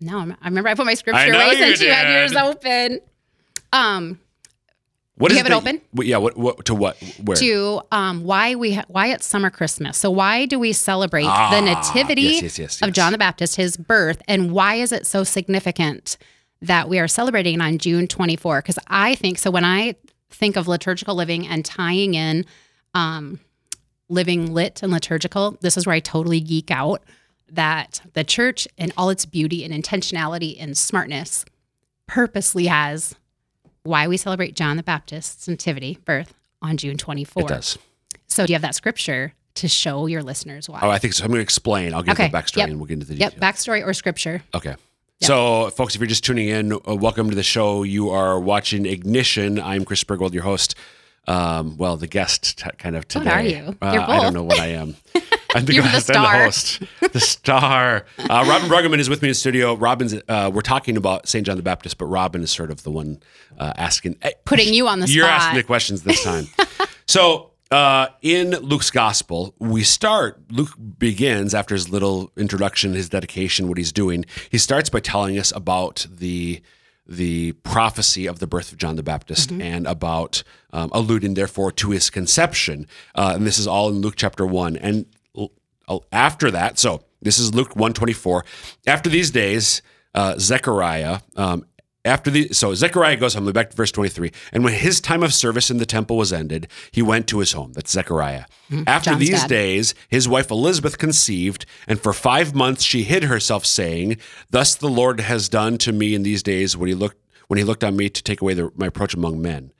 no, 0.02 0.18
I'm- 0.20 0.38
I 0.42 0.48
remember 0.48 0.70
I 0.70 0.76
put 0.76 0.86
my 0.86 0.94
scripture 0.94 1.34
away 1.34 1.56
since 1.58 1.82
you 1.82 1.92
had 1.92 2.10
yours 2.12 2.34
open. 2.36 3.00
Um, 3.74 4.20
What 5.20 5.32
you 5.32 5.38
have 5.38 5.46
it 5.48 5.52
open? 5.52 5.82
yeah. 5.96 6.18
What? 6.18 6.38
What? 6.38 6.66
To 6.66 6.74
what? 6.74 6.98
Where? 7.24 7.36
to 7.38 7.82
um, 7.92 8.24
why 8.24 8.56
we 8.56 8.74
ha- 8.74 8.86
why 8.88 9.08
it's 9.08 9.26
summer 9.26 9.50
Christmas. 9.50 9.98
So 9.98 10.10
why 10.10 10.46
do 10.46 10.58
we 10.58 10.72
celebrate 10.74 11.26
Ah, 11.26 11.52
the 11.52 11.62
nativity 11.62 12.22
yes, 12.22 12.42
yes, 12.42 12.60
yes, 12.60 12.82
of. 12.82 12.94
John 12.94 13.12
the 13.12 13.18
Baptist, 13.18 13.58
his 13.58 13.76
birth, 13.78 14.22
and 14.28 14.52
why 14.52 14.76
is 14.76 14.92
it 14.92 15.06
so 15.06 15.24
significant 15.26 16.18
that 16.62 16.88
we 16.90 17.00
are 17.00 17.08
celebrating 17.08 17.60
on 17.62 17.78
June 17.78 18.08
24? 18.08 18.62
Because 18.62 18.80
I 18.88 19.16
think 19.16 19.38
so. 19.40 19.52
When 19.52 19.66
I 19.66 19.96
think 20.30 20.56
of 20.56 20.68
liturgical 20.70 21.16
living 21.16 21.46
and 21.48 21.66
tying 21.66 22.14
in 22.14 22.46
um, 22.94 23.40
living 24.08 24.54
lit 24.54 24.82
and 24.82 24.92
liturgical, 24.92 25.58
this 25.60 25.76
is 25.76 25.86
where 25.86 25.96
I 25.96 26.00
totally 26.00 26.40
geek 26.40 26.72
out. 26.72 27.04
That 27.52 28.02
the 28.14 28.24
church, 28.24 28.68
in 28.78 28.94
all 28.96 29.10
its 29.10 29.26
beauty 29.26 29.66
and 29.66 29.74
intentionality 29.74 30.56
and 30.60 30.78
smartness, 30.78 31.44
purposely 32.08 32.68
has 32.68 33.16
why 33.90 34.08
we 34.08 34.16
celebrate 34.18 34.56
John 34.56 34.78
the 34.78 34.84
Baptist's 34.84 35.48
nativity 35.48 35.98
birth 36.06 36.34
on 36.62 36.78
June 36.78 36.96
24th. 36.98 37.42
it 37.42 37.48
does. 37.48 37.78
So 38.28 38.46
do 38.46 38.52
you 38.54 38.56
have 38.56 38.62
that 38.62 38.76
scripture 38.76 39.34
to 39.56 39.68
show 39.68 40.06
your 40.06 40.22
listeners 40.22 40.70
why? 40.70 40.80
Oh, 40.84 40.90
I 40.90 41.00
think 41.00 41.14
so. 41.14 41.24
I'm 41.24 41.30
going 41.32 41.40
to 41.40 41.44
explain. 41.44 41.94
I'll 41.94 42.04
give 42.04 42.14
Okay. 42.14 42.28
the 42.28 42.38
backstory 42.38 42.58
Yep. 42.58 42.70
and 42.70 42.78
we'll 42.80 42.86
get 42.86 42.94
into 42.94 43.08
the 43.08 43.16
details. 43.16 43.34
yep, 43.34 43.42
backstory 43.42 43.86
or 43.86 43.94
scripture. 43.94 44.44
Okay. 44.54 44.76
So, 45.22 45.70
folks, 45.72 45.96
if 45.96 46.02
you're 46.02 46.08
just 46.08 46.24
tuning 46.24 46.48
in, 46.48 46.72
uh, 46.72 46.96
welcome 46.96 47.30
to 47.30 47.36
the 47.36 47.44
show. 47.44 47.84
You 47.84 48.10
are 48.12 48.40
watching 48.40 48.86
Ignition. 48.86 49.60
I'm 49.60 49.84
Chris 49.84 50.04
Burgwald, 50.04 50.34
your 50.34 50.44
host. 50.44 50.76
Um, 51.28 51.76
well, 51.78 51.98
the 51.98 52.08
guest 52.08 52.60
t- 52.60 52.70
kind 52.78 52.96
of 52.96 53.08
today. 53.08 53.26
What 53.26 53.34
are 53.34 53.44
you? 53.44 53.78
Uh, 53.82 54.06
I 54.08 54.22
don't 54.22 54.34
know 54.34 54.44
what 54.44 54.60
I 54.60 54.68
am. 54.68 54.96
I'm 55.56 55.66
the 55.66 55.74
You're 55.74 55.84
the 55.84 55.90
guest 55.90 56.10
and 56.10 56.16
the 56.18 56.22
star. 56.28 56.44
host. 56.44 56.84
The 57.14 57.20
star. 57.20 58.06
Uh, 58.20 58.46
Robin 58.48 58.70
Bruggeman 58.70 59.00
is 59.00 59.10
with 59.10 59.22
me 59.22 59.30
in 59.30 59.32
the 59.32 59.36
studio. 59.36 59.76
Robin's. 59.76 60.14
Uh, 60.28 60.52
we're 60.54 60.62
talking 60.62 60.96
about 60.98 61.28
St. 61.28 61.46
John 61.46 61.58
the 61.58 61.64
Baptist, 61.64 61.98
but 61.98 62.06
Robin 62.06 62.44
is 62.44 62.52
sort 62.52 62.70
of 62.72 62.84
the 62.84 62.92
one 62.92 63.20
uh, 63.58 63.74
asking. 63.78 64.18
Putting 64.46 64.74
you 64.74 64.88
on 64.88 65.00
the 65.00 65.08
you're 65.08 65.26
spot. 65.26 65.42
asking 65.42 65.58
the 65.58 65.64
questions 65.64 66.04
this 66.04 66.24
time. 66.24 66.48
so 67.08 67.52
uh, 67.72 68.08
in 68.22 68.52
Luke's 68.52 68.92
gospel, 68.92 69.56
we 69.60 69.84
start. 69.84 70.40
Luke 70.52 70.74
begins 70.98 71.54
after 71.56 71.74
his 71.74 71.90
little 71.90 72.32
introduction, 72.38 72.94
his 72.94 73.10
dedication, 73.10 73.68
what 73.68 73.78
he's 73.78 73.92
doing. 73.92 74.26
He 74.52 74.58
starts 74.60 74.90
by 74.90 75.00
telling 75.00 75.38
us 75.40 75.52
about 75.56 76.06
the 76.12 76.62
the 77.12 77.54
prophecy 77.64 78.28
of 78.28 78.38
the 78.38 78.46
birth 78.46 78.72
of 78.72 78.78
John 78.78 78.96
the 78.96 79.02
Baptist 79.02 79.52
and 79.52 79.88
about 79.88 80.44
um, 80.72 80.92
alluding, 80.94 81.34
therefore, 81.34 81.72
to 81.72 81.90
his 81.90 82.12
conception. 82.12 82.86
Uh, 83.16 83.32
and 83.36 83.48
this 83.48 83.58
is 83.58 83.66
all 83.66 83.90
in 83.90 83.96
Luke 83.96 84.14
chapter 84.16 84.46
one. 84.46 84.78
And 84.78 84.98
l- 84.98 85.06
l- 85.08 85.19
after 86.12 86.52
that, 86.52 86.80
so 86.80 87.02
this 87.22 87.40
is 87.40 87.54
Luke 87.54 87.76
one 87.76 87.94
twenty 87.94 88.14
four. 88.14 88.46
After 88.88 89.10
these 89.10 89.32
days, 89.32 89.82
uh, 90.16 90.36
Zechariah. 90.38 91.20
Um, 91.36 91.66
after 92.06 92.32
the 92.32 92.54
so 92.54 92.74
Zechariah 92.74 93.18
goes 93.18 93.34
home. 93.34 93.52
Back 93.52 93.70
to 93.72 93.76
verse 93.76 93.92
twenty 93.92 94.10
three. 94.10 94.32
And 94.54 94.64
when 94.64 94.74
his 94.74 95.02
time 95.02 95.22
of 95.22 95.34
service 95.34 95.70
in 95.70 95.78
the 95.78 95.86
temple 95.86 96.16
was 96.18 96.32
ended, 96.32 96.70
he 96.92 97.02
went 97.02 97.28
to 97.28 97.40
his 97.40 97.52
home. 97.52 97.74
That's 97.74 97.92
Zechariah. 97.92 98.46
After 98.88 99.12
John's 99.12 99.20
these 99.20 99.42
dad. 99.42 99.50
days, 99.50 99.96
his 100.08 100.28
wife 100.28 100.50
Elizabeth 100.50 100.98
conceived, 100.98 101.66
and 101.88 102.00
for 102.00 102.14
five 102.14 102.56
months 102.56 102.84
she 102.84 103.04
hid 103.04 103.24
herself, 103.26 103.66
saying, 103.66 104.18
"Thus 104.50 104.76
the 104.76 104.90
Lord 104.90 105.20
has 105.20 105.50
done 105.50 105.78
to 105.80 105.92
me 105.92 106.16
in 106.16 106.24
these 106.24 106.42
days 106.42 106.78
when 106.78 106.88
he 106.88 106.96
looked 106.96 107.18
when 107.48 107.58
he 107.58 107.64
looked 107.64 107.84
on 107.84 107.98
me 107.98 108.10
to 108.10 108.24
take 108.24 108.42
away 108.42 108.54
the, 108.54 108.72
my 108.76 108.88
approach 108.88 109.14
among 109.14 109.42
men." 109.42 109.72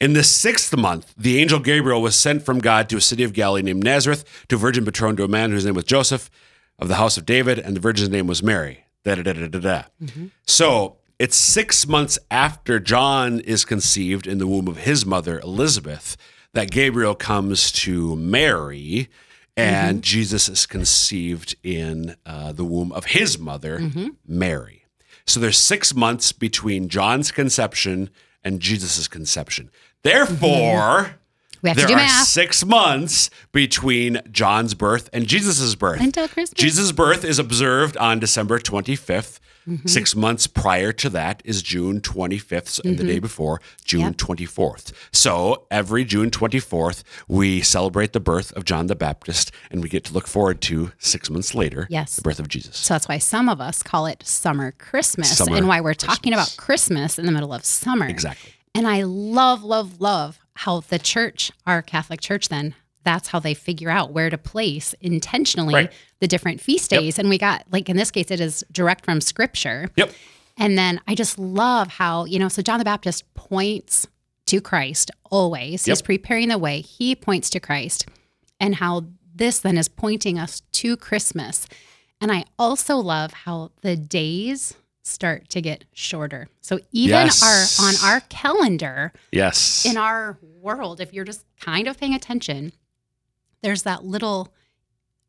In 0.00 0.12
the 0.12 0.22
sixth 0.22 0.76
month, 0.76 1.14
the 1.16 1.40
angel 1.40 1.58
Gabriel 1.58 2.02
was 2.02 2.14
sent 2.14 2.42
from 2.42 2.58
God 2.58 2.88
to 2.90 2.98
a 2.98 3.00
city 3.00 3.22
of 3.22 3.32
Galilee 3.32 3.62
named 3.62 3.82
Nazareth 3.82 4.24
to 4.48 4.56
a 4.56 4.58
virgin 4.58 4.84
betrothed 4.84 5.16
to 5.18 5.24
a 5.24 5.28
man 5.28 5.50
whose 5.50 5.64
name 5.64 5.74
was 5.74 5.84
Joseph 5.84 6.30
of 6.78 6.88
the 6.88 6.96
house 6.96 7.16
of 7.16 7.24
David, 7.24 7.58
and 7.58 7.74
the 7.74 7.80
virgin's 7.80 8.10
name 8.10 8.26
was 8.26 8.42
Mary. 8.42 8.84
Da, 9.04 9.14
da, 9.14 9.22
da, 9.22 9.32
da, 9.32 9.46
da, 9.46 9.58
da. 9.58 9.82
Mm-hmm. 10.02 10.26
So 10.46 10.96
it's 11.18 11.36
six 11.36 11.86
months 11.86 12.18
after 12.30 12.78
John 12.78 13.40
is 13.40 13.64
conceived 13.64 14.26
in 14.26 14.36
the 14.36 14.46
womb 14.46 14.68
of 14.68 14.78
his 14.78 15.06
mother, 15.06 15.38
Elizabeth, 15.38 16.18
that 16.52 16.70
Gabriel 16.70 17.14
comes 17.14 17.72
to 17.72 18.16
Mary, 18.16 19.08
and 19.56 19.98
mm-hmm. 19.98 20.02
Jesus 20.02 20.50
is 20.50 20.66
conceived 20.66 21.56
in 21.62 22.16
uh, 22.26 22.52
the 22.52 22.64
womb 22.64 22.92
of 22.92 23.06
his 23.06 23.38
mother, 23.38 23.78
mm-hmm. 23.78 24.08
Mary. 24.26 24.84
So 25.26 25.40
there's 25.40 25.58
six 25.58 25.94
months 25.94 26.32
between 26.32 26.88
John's 26.90 27.32
conception 27.32 28.10
and 28.46 28.60
Jesus' 28.60 29.08
conception. 29.08 29.70
Therefore, 30.02 30.38
mm-hmm. 30.38 31.12
We 31.62 31.70
have 31.70 31.78
there 31.78 31.86
to 31.86 31.92
do 31.94 31.98
are 31.98 32.04
math. 32.04 32.28
six 32.28 32.64
months 32.64 33.28
between 33.50 34.20
John's 34.30 34.74
birth 34.74 35.10
and 35.12 35.26
Jesus' 35.26 35.74
birth. 35.74 36.00
Until 36.00 36.28
Christmas. 36.28 36.60
Jesus' 36.60 36.92
birth 36.92 37.24
is 37.24 37.40
observed 37.40 37.96
on 37.96 38.20
December 38.20 38.60
25th. 38.60 39.40
Mm-hmm. 39.68 39.88
Six 39.88 40.14
months 40.14 40.46
prior 40.46 40.92
to 40.92 41.08
that 41.10 41.42
is 41.44 41.62
June 41.62 42.00
25th, 42.00 42.84
and 42.84 42.98
the 42.98 43.04
day 43.04 43.18
before, 43.18 43.60
June 43.84 44.14
Mm-hmm. 44.14 44.32
Yep. 44.40 44.48
24th. 44.48 44.92
So 45.12 45.66
every 45.70 46.04
June 46.04 46.30
24th, 46.30 47.02
we 47.28 47.60
celebrate 47.62 48.12
the 48.12 48.20
birth 48.20 48.52
of 48.52 48.64
John 48.64 48.86
the 48.86 48.94
Baptist, 48.94 49.50
and 49.70 49.82
we 49.82 49.88
get 49.88 50.04
to 50.04 50.14
look 50.14 50.26
forward 50.26 50.60
to 50.62 50.92
six 50.98 51.28
months 51.30 51.54
later, 51.54 51.86
Yes. 51.90 52.16
the 52.16 52.22
birth 52.22 52.38
of 52.38 52.48
Jesus. 52.48 52.76
So 52.76 52.94
that's 52.94 53.08
why 53.08 53.18
some 53.18 53.48
of 53.48 53.60
us 53.60 53.82
call 53.82 54.06
it 54.06 54.22
summer 54.24 54.72
Christmas 54.72 55.36
Summer 55.36 55.56
and 55.56 55.66
why 55.68 55.80
we're 55.80 55.94
talking 55.94 56.32
about 56.32 56.54
Christmas 56.56 57.18
in 57.18 57.26
the 57.26 57.32
middle 57.32 57.52
of 57.52 57.64
summer. 57.64 58.06
Exactly. 58.06 58.52
And 58.74 58.86
I 58.86 59.02
love, 59.02 59.64
love, 59.64 60.00
love 60.00 60.38
how 60.54 60.80
the 60.80 60.98
church, 60.98 61.50
our 61.66 61.82
Catholic 61.82 62.20
church, 62.20 62.48
then 62.48 62.74
that's 63.06 63.28
how 63.28 63.40
they 63.40 63.54
figure 63.54 63.88
out 63.88 64.12
where 64.12 64.28
to 64.28 64.36
place 64.36 64.94
intentionally 65.00 65.72
Right. 65.74 65.92
the 66.20 66.26
different 66.26 66.60
feast 66.60 66.92
Yep. 66.92 67.00
days. 67.00 67.18
And 67.18 67.28
we 67.30 67.38
got, 67.38 67.64
like 67.72 67.88
in 67.88 67.96
this 67.96 68.10
case, 68.10 68.30
it 68.30 68.40
is 68.40 68.62
direct 68.70 69.04
from 69.06 69.20
scripture. 69.22 69.88
Yep. 69.96 70.12
And 70.58 70.76
then 70.76 71.00
I 71.06 71.14
just 71.14 71.38
love 71.38 71.88
how, 71.88 72.24
you 72.26 72.38
know, 72.38 72.48
so 72.48 72.60
John 72.62 72.78
the 72.78 72.84
Baptist 72.84 73.22
points 73.34 74.06
to 74.46 74.60
Christ 74.60 75.10
always. 75.30 75.84
He's 75.86 76.02
preparing 76.02 76.48
the 76.48 76.58
way, 76.58 76.80
he 76.80 77.14
points 77.16 77.48
to 77.50 77.60
Christ, 77.60 78.06
and 78.60 78.74
how 78.76 79.04
this 79.34 79.60
then 79.60 79.76
is 79.78 79.88
pointing 79.88 80.38
us 80.38 80.62
to 80.72 80.96
Christmas. 80.96 81.66
And 82.20 82.32
I 82.32 82.44
also 82.58 82.96
love 82.96 83.32
how 83.32 83.70
the 83.82 83.96
days 83.96 84.74
start 85.02 85.48
to 85.50 85.60
get 85.60 85.84
shorter. 85.92 86.48
So 86.62 86.80
even 86.90 87.26
Yes. 87.26 87.42
our 87.80 87.86
on 87.88 87.94
our 88.02 88.20
calendar, 88.28 89.12
Yes. 89.30 89.84
in 89.84 89.96
our 89.96 90.38
world, 90.42 91.00
if 91.00 91.12
you're 91.12 91.24
just 91.26 91.44
kind 91.60 91.86
of 91.86 91.98
paying 91.98 92.14
attention, 92.14 92.72
there's 93.62 93.82
that 93.82 94.04
little 94.04 94.52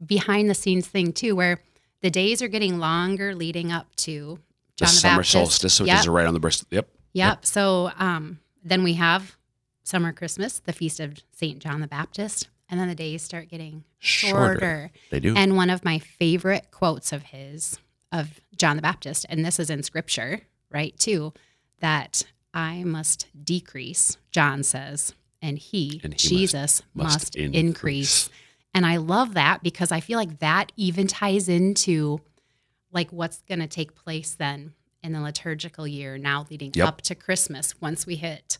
behind 0.05 0.49
the 0.49 0.55
scenes 0.55 0.87
thing 0.87 1.13
too, 1.13 1.35
where 1.35 1.61
the 2.01 2.09
days 2.09 2.41
are 2.41 2.47
getting 2.47 2.79
longer 2.79 3.33
leading 3.33 3.71
up 3.71 3.95
to 3.95 4.39
the 4.77 4.85
John 4.85 4.87
the, 4.87 4.87
summer 4.87 5.15
Baptist. 5.17 5.31
solstice, 5.31 5.79
which 5.79 5.87
yep, 5.87 5.99
is 5.99 6.07
right 6.07 6.27
on 6.27 6.33
the 6.33 6.39
birth. 6.39 6.65
Yep. 6.69 6.87
yep. 7.13 7.45
So 7.45 7.91
um, 7.97 8.39
then 8.63 8.83
we 8.83 8.93
have 8.93 9.35
summer 9.83 10.11
Christmas, 10.11 10.59
the 10.59 10.73
feast 10.73 10.99
of 10.99 11.17
Saint 11.31 11.59
John 11.59 11.81
the 11.81 11.87
Baptist, 11.87 12.49
and 12.69 12.79
then 12.79 12.87
the 12.87 12.95
days 12.95 13.21
start 13.21 13.49
getting 13.49 13.83
Shorter. 13.99 14.59
shorter. 14.59 14.91
They 15.09 15.19
do. 15.19 15.35
And 15.35 15.55
one 15.55 15.69
of 15.69 15.85
my 15.85 15.99
favorite 15.99 16.67
quotes 16.71 17.13
of 17.13 17.23
his, 17.23 17.79
of 18.11 18.39
John 18.55 18.75
the 18.75 18.81
Baptist, 18.81 19.25
and 19.29 19.43
this 19.45 19.59
is 19.59 19.69
in 19.69 19.83
scripture, 19.83 20.41
right, 20.69 20.97
too, 20.99 21.33
that 21.79 22.23
I 22.53 22.83
must 22.83 23.27
decrease, 23.43 24.17
John 24.31 24.63
says, 24.63 25.13
and 25.41 25.57
he, 25.59 26.01
And 26.03 26.13
he 26.13 26.29
Jesus, 26.29 26.81
must 26.93 27.13
must, 27.13 27.35
increase. 27.35 27.59
increase. 27.59 28.29
And 28.73 28.85
I 28.85 28.97
love 28.97 29.33
that 29.35 29.63
because 29.63 29.91
I 29.91 29.99
feel 29.99 30.17
like 30.17 30.39
that 30.39 30.71
even 30.75 31.07
ties 31.07 31.47
into 31.49 32.21
like 32.91 33.11
what's 33.11 33.41
going 33.43 33.59
to 33.59 33.67
take 33.67 33.95
place 33.95 34.35
then 34.35 34.73
in 35.03 35.13
the 35.13 35.21
liturgical 35.21 35.87
year 35.87 36.17
now 36.17 36.45
leading 36.49 36.71
Yep. 36.75 36.87
up 36.87 37.01
to 37.03 37.15
Christmas 37.15 37.73
once 37.81 38.05
we 38.05 38.15
hit 38.15 38.57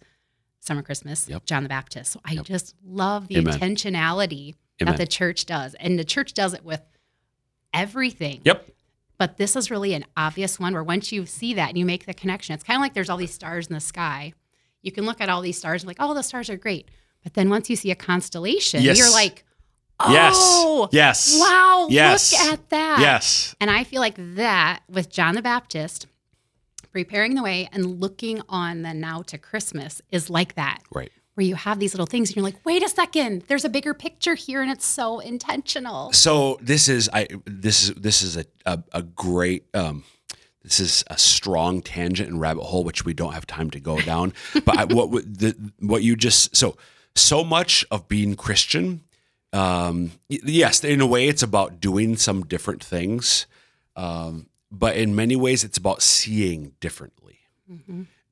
summer 0.60 0.82
Christmas, 0.82 1.28
Yep. 1.30 1.46
John 1.46 1.64
the 1.64 1.70
Baptist. 1.70 2.12
So 2.12 2.22
I 2.26 2.34
Yep. 2.34 2.46
just 2.46 2.76
love 2.86 3.28
the 3.28 3.38
Amen. 3.38 3.60
intentionality 3.60 4.56
Amen. 4.82 4.94
that 4.94 4.98
the 4.98 5.08
church 5.08 5.46
does. 5.46 5.74
And 5.76 5.98
the 5.98 6.04
church 6.04 6.34
does 6.34 6.54
it 6.54 6.64
with 6.64 6.82
everything. 7.74 8.42
Yep. 8.44 8.70
But 9.18 9.38
this 9.38 9.56
is 9.56 9.72
really 9.72 9.94
an 9.94 10.06
obvious 10.16 10.60
one 10.60 10.74
where 10.74 10.84
once 10.84 11.12
you 11.12 11.26
see 11.26 11.54
that 11.56 11.70
and 11.70 11.78
you 11.78 11.86
make 11.86 12.06
the 12.06 12.14
connection, 12.14 12.54
it's 12.54 12.64
kind 12.64 12.78
of 12.78 12.82
like 12.82 12.94
there's 12.94 13.10
all 13.10 13.18
these 13.18 13.34
stars 13.34 13.68
in 13.68 13.74
the 13.74 13.80
sky. 13.80 14.34
You 14.82 14.92
can 14.92 15.06
look 15.06 15.20
at 15.22 15.30
all 15.30 15.42
these 15.42 15.58
stars 15.58 15.84
and 15.84 15.88
like, 15.88 15.98
oh, 16.00 16.14
the 16.14 16.22
stars 16.24 16.50
are 16.50 16.58
great. 16.58 16.90
But 17.24 17.34
then 17.34 17.50
once 17.50 17.70
you 17.70 17.76
see 17.76 17.92
a 17.92 17.96
constellation, 17.96 18.82
Yes. 18.82 18.98
you're 18.98 19.12
like, 19.12 19.44
Yes. 20.10 20.36
Oh, 20.38 20.88
Yes. 20.92 21.38
Wow. 21.40 21.88
Yes. 21.90 22.32
Look 22.32 22.42
at 22.54 22.70
that. 22.70 23.00
Yes. 23.02 23.56
And 23.60 23.72
I 23.72 23.84
feel 23.84 24.00
like 24.00 24.16
that 24.36 24.82
with 24.88 25.10
John 25.10 25.34
the 25.36 25.42
Baptist 25.42 26.06
preparing 26.92 27.36
the 27.36 27.44
way 27.44 27.68
and 27.72 28.00
looking 28.00 28.42
on 28.50 28.82
the 28.84 28.94
now 28.94 29.22
to 29.24 29.38
Christmas 29.38 30.02
is 30.12 30.30
like 30.30 30.56
that. 30.56 30.80
Right. 30.94 31.12
Where 31.36 31.46
you 31.46 31.56
have 31.56 31.80
these 31.80 31.94
little 31.94 32.06
things 32.08 32.30
and 32.30 32.36
you're 32.38 32.44
like, 32.46 32.64
wait 32.66 32.84
a 32.84 32.90
second, 32.90 33.44
there's 33.48 33.66
a 33.66 33.70
bigger 33.70 33.94
picture 33.94 34.34
here 34.36 34.62
and 34.62 34.72
it's 34.72 34.86
so 34.86 35.20
intentional. 35.20 36.12
So 36.14 36.58
this 36.62 36.88
is 36.90 37.10
I 37.14 37.28
this 37.46 37.84
is 37.90 37.96
this 37.96 38.22
is 38.22 38.38
a 38.38 38.46
a, 38.66 38.84
a 38.94 39.02
great 39.04 39.66
um 39.76 40.04
this 40.68 40.80
is 40.80 41.04
a 41.08 41.18
strong 41.18 41.82
tangent 41.82 42.30
and 42.30 42.40
rabbit 42.42 42.64
hole 42.64 42.84
which 42.84 43.06
we 43.06 43.14
don't 43.14 43.34
have 43.34 43.46
time 43.48 43.70
to 43.72 43.80
go 43.80 44.00
down. 44.14 44.34
but 44.66 44.78
I, 44.78 44.84
what 44.86 45.10
what- 45.10 45.26
the 45.40 45.56
what 45.80 46.04
you 46.04 46.16
just 46.16 46.56
so 46.56 46.78
so 47.16 47.44
much 47.44 47.84
of 47.90 48.08
being 48.08 48.36
Christian 48.36 49.02
um 49.54 50.12
yes 50.30 50.84
in 50.84 51.00
a 51.02 51.08
way 51.08 51.28
it's 51.28 51.42
about 51.44 51.80
doing 51.80 52.18
some 52.18 52.44
different 52.46 52.84
things 52.84 53.48
um 53.96 54.48
but 54.72 54.98
in 54.98 55.16
many 55.16 55.36
ways 55.36 55.64
it's 55.64 55.78
about 55.78 56.02
seeing 56.02 56.74
differently. 56.82 57.40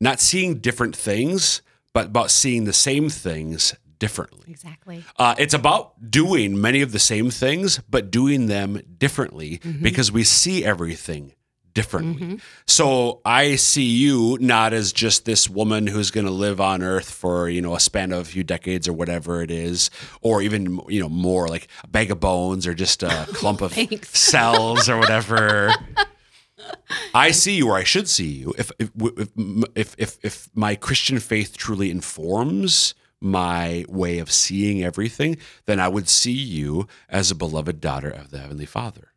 Not 0.01 0.19
seeing 0.19 0.55
different 0.59 0.95
things 0.95 1.61
but 1.93 2.07
about 2.07 2.29
seeing 2.31 2.65
the 2.65 2.73
same 2.73 3.09
things 3.09 3.73
differently. 3.97 4.43
Exactly. 4.51 5.05
Uh, 5.17 5.33
it's 5.37 5.53
about 5.53 6.11
doing 6.11 6.59
many 6.59 6.81
of 6.81 6.91
the 6.91 6.99
same 6.99 7.29
things, 7.31 7.79
but 7.89 8.11
doing 8.11 8.47
them 8.47 8.81
differently 8.99 9.61
because 9.81 10.11
we 10.11 10.25
see 10.25 10.65
everything 10.65 11.31
differently. 11.75 12.25
Mm-hmm. 12.25 12.35
So 12.65 13.21
I 13.23 13.57
see 13.57 13.83
you 13.83 14.39
not 14.41 14.73
as 14.73 14.91
just 14.91 15.25
this 15.25 15.47
woman 15.47 15.85
who's 15.85 16.09
going 16.09 16.25
to 16.25 16.31
live 16.31 16.59
on 16.59 16.81
Earth 16.81 17.11
for 17.11 17.47
you 17.47 17.61
know 17.61 17.75
a 17.75 17.79
span 17.79 18.11
of 18.11 18.21
a 18.21 18.25
few 18.25 18.43
decades 18.43 18.87
or 18.87 18.93
whatever 18.93 19.43
it 19.43 19.51
is, 19.51 19.91
or 20.21 20.41
even 20.41 20.79
you 20.87 20.99
know 20.99 21.09
more 21.09 21.47
like 21.47 21.67
a 21.83 21.87
bag 21.87 22.09
of 22.09 22.19
bones 22.19 22.65
or 22.65 22.73
just 22.73 23.03
a 23.03 23.27
clump 23.33 23.61
of 23.61 23.73
cells 24.05 24.89
or 24.89 24.97
whatever. 24.97 25.71
I 27.13 27.29
see 27.29 27.57
you, 27.57 27.69
or 27.69 27.77
I 27.77 27.83
should 27.83 28.09
see 28.09 28.29
you. 28.29 28.55
If 28.57 28.71
if 28.79 28.89
if 28.97 29.29
if 29.75 29.95
if, 29.99 30.17
if 30.23 30.49
my 30.55 30.75
Christian 30.75 31.19
faith 31.19 31.57
truly 31.57 31.91
informs 31.91 32.95
my 33.21 33.85
way 33.87 34.19
of 34.19 34.31
seeing 34.31 34.83
everything, 34.83 35.37
then 35.65 35.79
I 35.79 35.87
would 35.87 36.09
see 36.09 36.31
you 36.31 36.87
as 37.09 37.31
a 37.31 37.35
beloved 37.35 37.81
daughter 37.81 38.09
of 38.09 38.31
the 38.31 38.39
Heavenly 38.39 38.65
Father, 38.65 39.11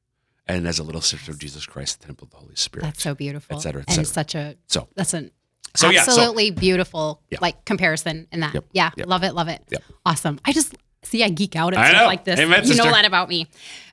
and 0.49 0.67
as 0.67 0.79
a 0.79 0.83
little 0.83 1.01
sister 1.01 1.31
of 1.31 1.39
Jesus 1.39 1.67
Christ, 1.67 2.01
the 2.01 2.07
temple 2.07 2.25
of 2.27 2.31
the 2.31 2.37
Holy 2.39 2.55
Spirit. 2.57 2.85
That's 2.85 3.03
so 3.03 3.15
beautiful. 3.15 3.57
Et 3.57 3.61
cetera, 3.61 3.83
et 3.83 3.89
And 3.89 3.95
cetera. 4.07 4.07
such 4.07 4.35
a 4.35 4.57
so 4.67 4.89
that's 4.95 5.15
an 5.15 5.31
So, 5.77 5.91
yeah, 5.91 6.03
so- 6.03 6.13
absolutely 6.13 6.51
beautiful 6.51 7.23
Yeah. 7.31 7.39
like 7.43 7.65
comparison 7.65 8.27
in 8.33 8.41
that. 8.41 8.55
Yep, 8.55 8.65
Yeah. 8.73 8.91
yep. 8.97 9.07
Love 9.07 9.23
it. 9.25 9.35
Love 9.35 9.49
it. 9.49 9.63
Yep. 9.71 9.83
Awesome. 10.07 10.41
I 10.45 10.53
just 10.53 10.75
see 11.03 11.23
I 11.23 11.29
geek 11.29 11.55
out 11.57 11.75
at 11.75 11.79
I 11.81 11.91
stuff 11.91 12.01
know. 12.03 12.07
like 12.07 12.25
this. 12.25 12.41
Amen, 12.41 12.67
you 12.67 12.75
know 12.75 12.85
that 12.91 13.05
about 13.05 13.29
me. 13.29 13.47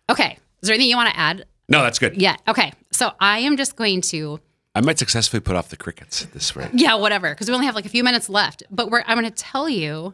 Okay. 0.09 0.37
Is 0.61 0.67
there 0.67 0.73
anything 0.73 0.89
you 0.89 0.95
want 0.97 1.09
to 1.13 1.19
add? 1.19 1.45
no, 1.67 1.81
that's 1.83 1.99
good. 1.99 2.19
Yeah. 2.21 2.35
Okay. 2.47 2.71
So 2.91 3.11
I 3.19 3.39
am 3.39 3.57
just 3.57 3.75
going 3.75 4.01
to 4.01 4.39
I 4.75 4.81
might 4.81 4.99
successfully 4.99 5.39
put 5.39 5.55
off 5.55 5.69
the 5.69 5.77
crickets 5.77 6.23
at 6.23 6.33
this 6.33 6.53
rate. 6.55 6.69
Yeah, 6.73 6.95
whatever. 6.95 7.29
Because 7.29 7.47
we 7.47 7.53
only 7.53 7.65
have 7.65 7.75
like 7.75 7.85
a 7.85 7.89
few 7.89 8.03
minutes 8.03 8.27
left. 8.29 8.63
But 8.69 8.91
we're 8.91 9.03
I'm 9.07 9.17
going 9.17 9.31
to 9.31 9.43
tell 9.43 9.69
you. 9.69 10.13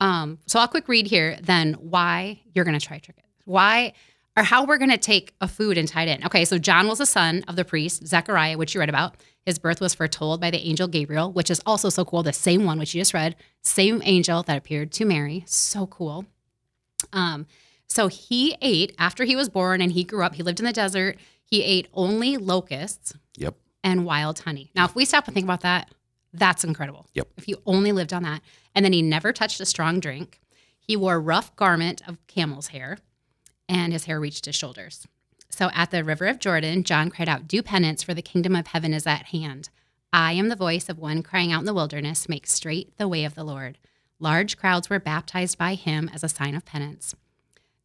Um, 0.00 0.38
so 0.46 0.60
I'll 0.60 0.68
quick 0.68 0.86
read 0.88 1.06
here. 1.08 1.36
Then 1.42 1.74
why 1.74 2.40
you're 2.54 2.64
going 2.64 2.78
to 2.78 2.84
try 2.84 2.98
trick 2.98 3.18
it? 3.18 3.24
Why 3.44 3.94
or 4.38 4.42
how 4.44 4.64
we're 4.64 4.78
going 4.78 4.90
to 4.90 4.96
take 4.98 5.34
a 5.40 5.48
food 5.48 5.76
and 5.76 5.88
tie 5.88 6.04
it 6.04 6.08
in? 6.20 6.24
Okay, 6.26 6.44
so 6.44 6.58
John 6.58 6.86
was 6.86 6.98
the 6.98 7.06
son 7.06 7.44
of 7.48 7.56
the 7.56 7.64
priest 7.64 8.06
Zechariah, 8.06 8.56
which 8.56 8.74
you 8.74 8.80
read 8.80 8.88
about. 8.88 9.16
His 9.44 9.58
birth 9.58 9.80
was 9.80 9.94
foretold 9.94 10.40
by 10.40 10.50
the 10.50 10.58
angel 10.66 10.86
Gabriel, 10.88 11.32
which 11.32 11.50
is 11.50 11.60
also 11.66 11.88
so 11.88 12.04
cool. 12.04 12.22
The 12.22 12.32
same 12.32 12.64
one 12.64 12.78
which 12.78 12.94
you 12.94 13.00
just 13.00 13.14
read, 13.14 13.34
same 13.62 14.00
angel 14.04 14.42
that 14.44 14.56
appeared 14.56 14.92
to 14.92 15.04
Mary. 15.04 15.42
So 15.46 15.86
cool. 15.86 16.26
Um, 17.12 17.46
so 17.88 18.08
he 18.08 18.56
ate 18.60 18.94
after 18.98 19.24
he 19.24 19.34
was 19.36 19.48
born 19.48 19.80
and 19.80 19.92
he 19.92 20.04
grew 20.04 20.22
up. 20.22 20.34
He 20.34 20.42
lived 20.42 20.60
in 20.60 20.66
the 20.66 20.72
desert. 20.72 21.16
He 21.44 21.62
ate 21.62 21.88
only 21.94 22.36
locusts 22.36 23.14
Yep. 23.38 23.56
and 23.82 24.04
wild 24.04 24.40
honey. 24.40 24.70
Now, 24.74 24.84
if 24.84 24.94
we 24.94 25.04
stop 25.04 25.26
and 25.26 25.34
think 25.34 25.44
about 25.44 25.62
that, 25.62 25.90
that's 26.34 26.62
incredible. 26.62 27.06
Yep. 27.14 27.28
If 27.38 27.48
you 27.48 27.56
only 27.64 27.92
lived 27.92 28.12
on 28.12 28.22
that. 28.24 28.42
And 28.74 28.84
then 28.84 28.92
he 28.92 29.00
never 29.00 29.32
touched 29.32 29.60
a 29.60 29.66
strong 29.66 29.98
drink. 29.98 30.40
He 30.78 30.94
wore 30.94 31.14
a 31.14 31.18
rough 31.18 31.56
garment 31.56 32.06
of 32.06 32.18
camel's 32.26 32.68
hair, 32.68 32.98
and 33.68 33.92
his 33.92 34.04
hair 34.04 34.18
reached 34.18 34.46
his 34.46 34.56
shoulders. 34.56 35.06
So 35.50 35.70
at 35.74 35.90
the 35.90 36.04
river 36.04 36.26
of 36.26 36.38
Jordan, 36.38 36.84
John 36.84 37.10
cried 37.10 37.28
out, 37.28 37.48
Do 37.48 37.62
penance, 37.62 38.02
for 38.02 38.14
the 38.14 38.22
kingdom 38.22 38.54
of 38.54 38.68
heaven 38.68 38.92
is 38.92 39.06
at 39.06 39.26
hand. 39.26 39.70
I 40.12 40.32
am 40.32 40.48
the 40.48 40.56
voice 40.56 40.88
of 40.88 40.98
one 40.98 41.22
crying 41.22 41.52
out 41.52 41.60
in 41.60 41.66
the 41.66 41.74
wilderness, 41.74 42.28
Make 42.28 42.46
straight 42.46 42.96
the 42.96 43.08
way 43.08 43.24
of 43.24 43.34
the 43.34 43.44
Lord. 43.44 43.78
Large 44.20 44.56
crowds 44.56 44.90
were 44.90 44.98
baptized 44.98 45.58
by 45.58 45.74
him 45.74 46.10
as 46.12 46.24
a 46.24 46.28
sign 46.28 46.54
of 46.54 46.64
penance. 46.64 47.14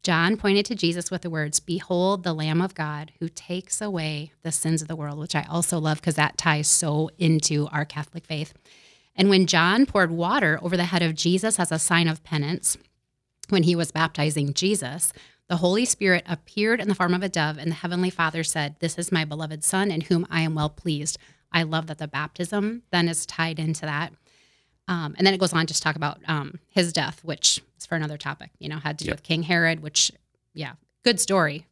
John 0.04 0.36
pointed 0.36 0.66
to 0.66 0.76
Jesus 0.76 1.10
with 1.10 1.22
the 1.22 1.30
words, 1.30 1.60
Behold 1.62 2.24
the 2.24 2.34
Lamb 2.34 2.62
of 2.62 2.76
God 2.76 3.14
who 3.20 3.30
takes 3.30 3.82
away 3.82 4.34
the 4.42 4.52
sins 4.52 4.82
of 4.82 4.90
the 4.90 4.96
world, 4.96 5.18
which 5.18 5.36
I 5.36 5.46
also 5.50 5.80
love 5.80 6.02
because 6.02 6.16
that 6.16 6.38
ties 6.38 6.68
so 6.68 7.10
into 7.18 7.68
our 7.72 7.86
Catholic 7.86 8.26
faith. 8.26 8.54
And 9.16 9.30
when 9.30 9.46
John 9.48 9.86
poured 9.86 10.12
water 10.12 10.60
over 10.62 10.76
the 10.76 10.86
head 10.86 11.04
of 11.04 11.16
Jesus 11.16 11.60
as 11.60 11.72
a 11.72 11.80
sign 11.80 12.08
of 12.08 12.24
penance, 12.24 12.78
when 13.50 13.64
he 13.64 13.76
was 13.76 13.92
baptizing 13.92 14.54
Jesus, 14.54 15.14
the 15.50 15.58
Holy 15.58 15.86
Spirit 15.86 16.24
appeared 16.28 16.80
in 16.80 16.88
the 16.88 16.96
form 16.96 17.14
of 17.14 17.22
a 17.24 17.30
dove, 17.30 17.58
and 17.58 17.70
the 17.70 17.76
Heavenly 17.76 18.10
Father 18.10 18.44
said, 18.44 18.76
This 18.80 18.98
is 18.98 19.12
my 19.12 19.26
beloved 19.26 19.64
Son 19.64 19.92
in 19.92 20.02
whom 20.02 20.26
I 20.30 20.42
am 20.42 20.56
well 20.56 20.70
pleased. 20.70 21.18
I 21.52 21.64
love 21.64 21.88
that 21.88 21.98
the 22.00 22.08
baptism 22.08 22.84
then 22.92 23.08
is 23.08 23.26
tied 23.26 23.60
into 23.60 23.82
that. 23.82 24.14
Um, 24.88 25.16
and 25.18 25.26
then 25.26 25.34
it 25.34 25.40
goes 25.40 25.54
on 25.54 25.62
to 25.62 25.68
just 25.68 25.84
talk 25.84 25.96
about 25.96 26.20
um, 26.28 26.60
his 26.70 26.92
death, 26.92 27.24
which 27.24 27.62
is 27.78 27.86
for 27.86 27.96
another 27.96 28.18
topic, 28.18 28.50
you 28.60 28.68
know, 28.70 28.78
had 28.80 28.98
to 29.00 29.06
do 29.06 29.10
Yep. 29.10 29.16
with 29.18 29.24
King 29.24 29.44
Herod, 29.44 29.82
which, 29.82 30.12
yeah, 30.54 30.74
good 31.04 31.20
story 31.20 31.66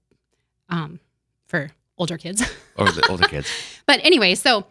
um, 0.69 0.99
for 1.47 1.71
older 1.97 2.17
kids. 2.17 2.43
Or 2.77 2.89
the 2.89 3.05
older 3.09 3.27
kids. 3.27 3.47
But 3.85 3.99
anyway, 4.03 4.33
so 4.33 4.65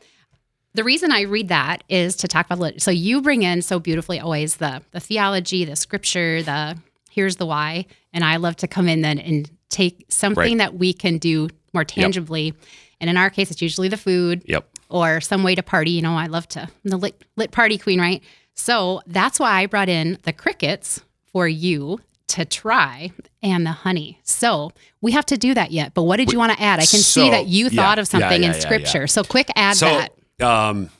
the 0.73 0.83
reason 0.83 1.13
I 1.13 1.21
read 1.23 1.49
that 1.49 1.85
is 1.89 2.17
to 2.17 2.29
talk 2.29 2.47
about 2.51 2.81
so 2.81 2.91
you 2.91 3.21
bring 3.21 3.43
in 3.43 3.61
so 3.61 3.79
beautifully 3.79 4.19
always 4.19 4.57
the 4.57 4.83
the 4.93 5.01
theology, 5.01 5.65
the 5.67 5.77
scripture, 5.77 6.43
the 6.43 6.79
here's 7.11 7.37
the 7.37 7.45
why, 7.47 7.85
and 8.13 8.25
I 8.25 8.37
love 8.37 8.57
to 8.57 8.69
come 8.69 8.89
in 8.89 9.03
then 9.03 9.19
and 9.19 9.51
take 9.69 10.07
something 10.09 10.37
Right. 10.43 10.59
that 10.59 10.75
we 10.75 10.93
can 10.93 11.19
do 11.19 11.49
more 11.75 11.85
tangibly. 11.85 12.55
And 13.01 13.09
in 13.11 13.17
our 13.17 13.31
case, 13.31 13.51
it's 13.51 13.63
usually 13.63 13.89
the 13.89 13.97
food 13.97 14.43
Yep. 14.47 14.67
or 14.89 15.21
some 15.21 15.43
way 15.43 15.55
to 15.55 15.63
party. 15.63 15.91
You 15.93 16.03
know, 16.03 16.13
I 16.17 16.27
love 16.27 16.49
to 16.49 16.63
I'm 16.63 16.69
the 16.91 16.97
lit, 16.97 17.23
lit 17.37 17.51
party 17.53 17.79
queen, 17.79 18.01
right? 18.01 18.23
So 18.55 19.01
that's 19.07 19.39
why 19.41 19.53
I 19.63 19.67
brought 19.67 19.89
in 19.89 20.19
the 20.25 20.33
crickets 20.33 21.01
for 21.33 21.47
you 21.49 22.01
to 22.29 22.45
try 22.45 23.11
and 23.43 23.65
the 23.67 23.71
honey. 23.73 24.19
So 24.23 24.71
we 25.01 25.13
have 25.13 25.27
to 25.27 25.37
do 25.37 25.55
that 25.55 25.73
yet. 25.73 25.95
But 25.95 26.03
what 26.05 26.17
did 26.19 26.33
you 26.33 26.39
want 26.39 26.53
to 26.53 26.61
add? 26.63 26.79
I 26.79 26.87
can 26.87 27.01
see 27.01 27.31
that 27.31 27.47
you 27.47 27.69
yeah, 27.69 27.83
thought 27.83 27.99
of 27.99 28.07
something 28.07 28.43
yeah, 28.43 28.49
in 28.49 28.55
yeah, 28.55 28.61
scripture. 28.61 29.01
yeah. 29.01 29.07
So 29.07 29.25
quick 29.25 29.49
add 29.57 29.77
so, 29.77 29.87
that. 29.87 30.13
um, 30.47 30.91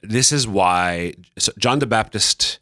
this 0.00 0.32
is 0.32 0.48
why 0.48 1.14
so 1.38 1.52
John 1.58 1.78
the 1.80 1.86
Baptist 1.86 2.58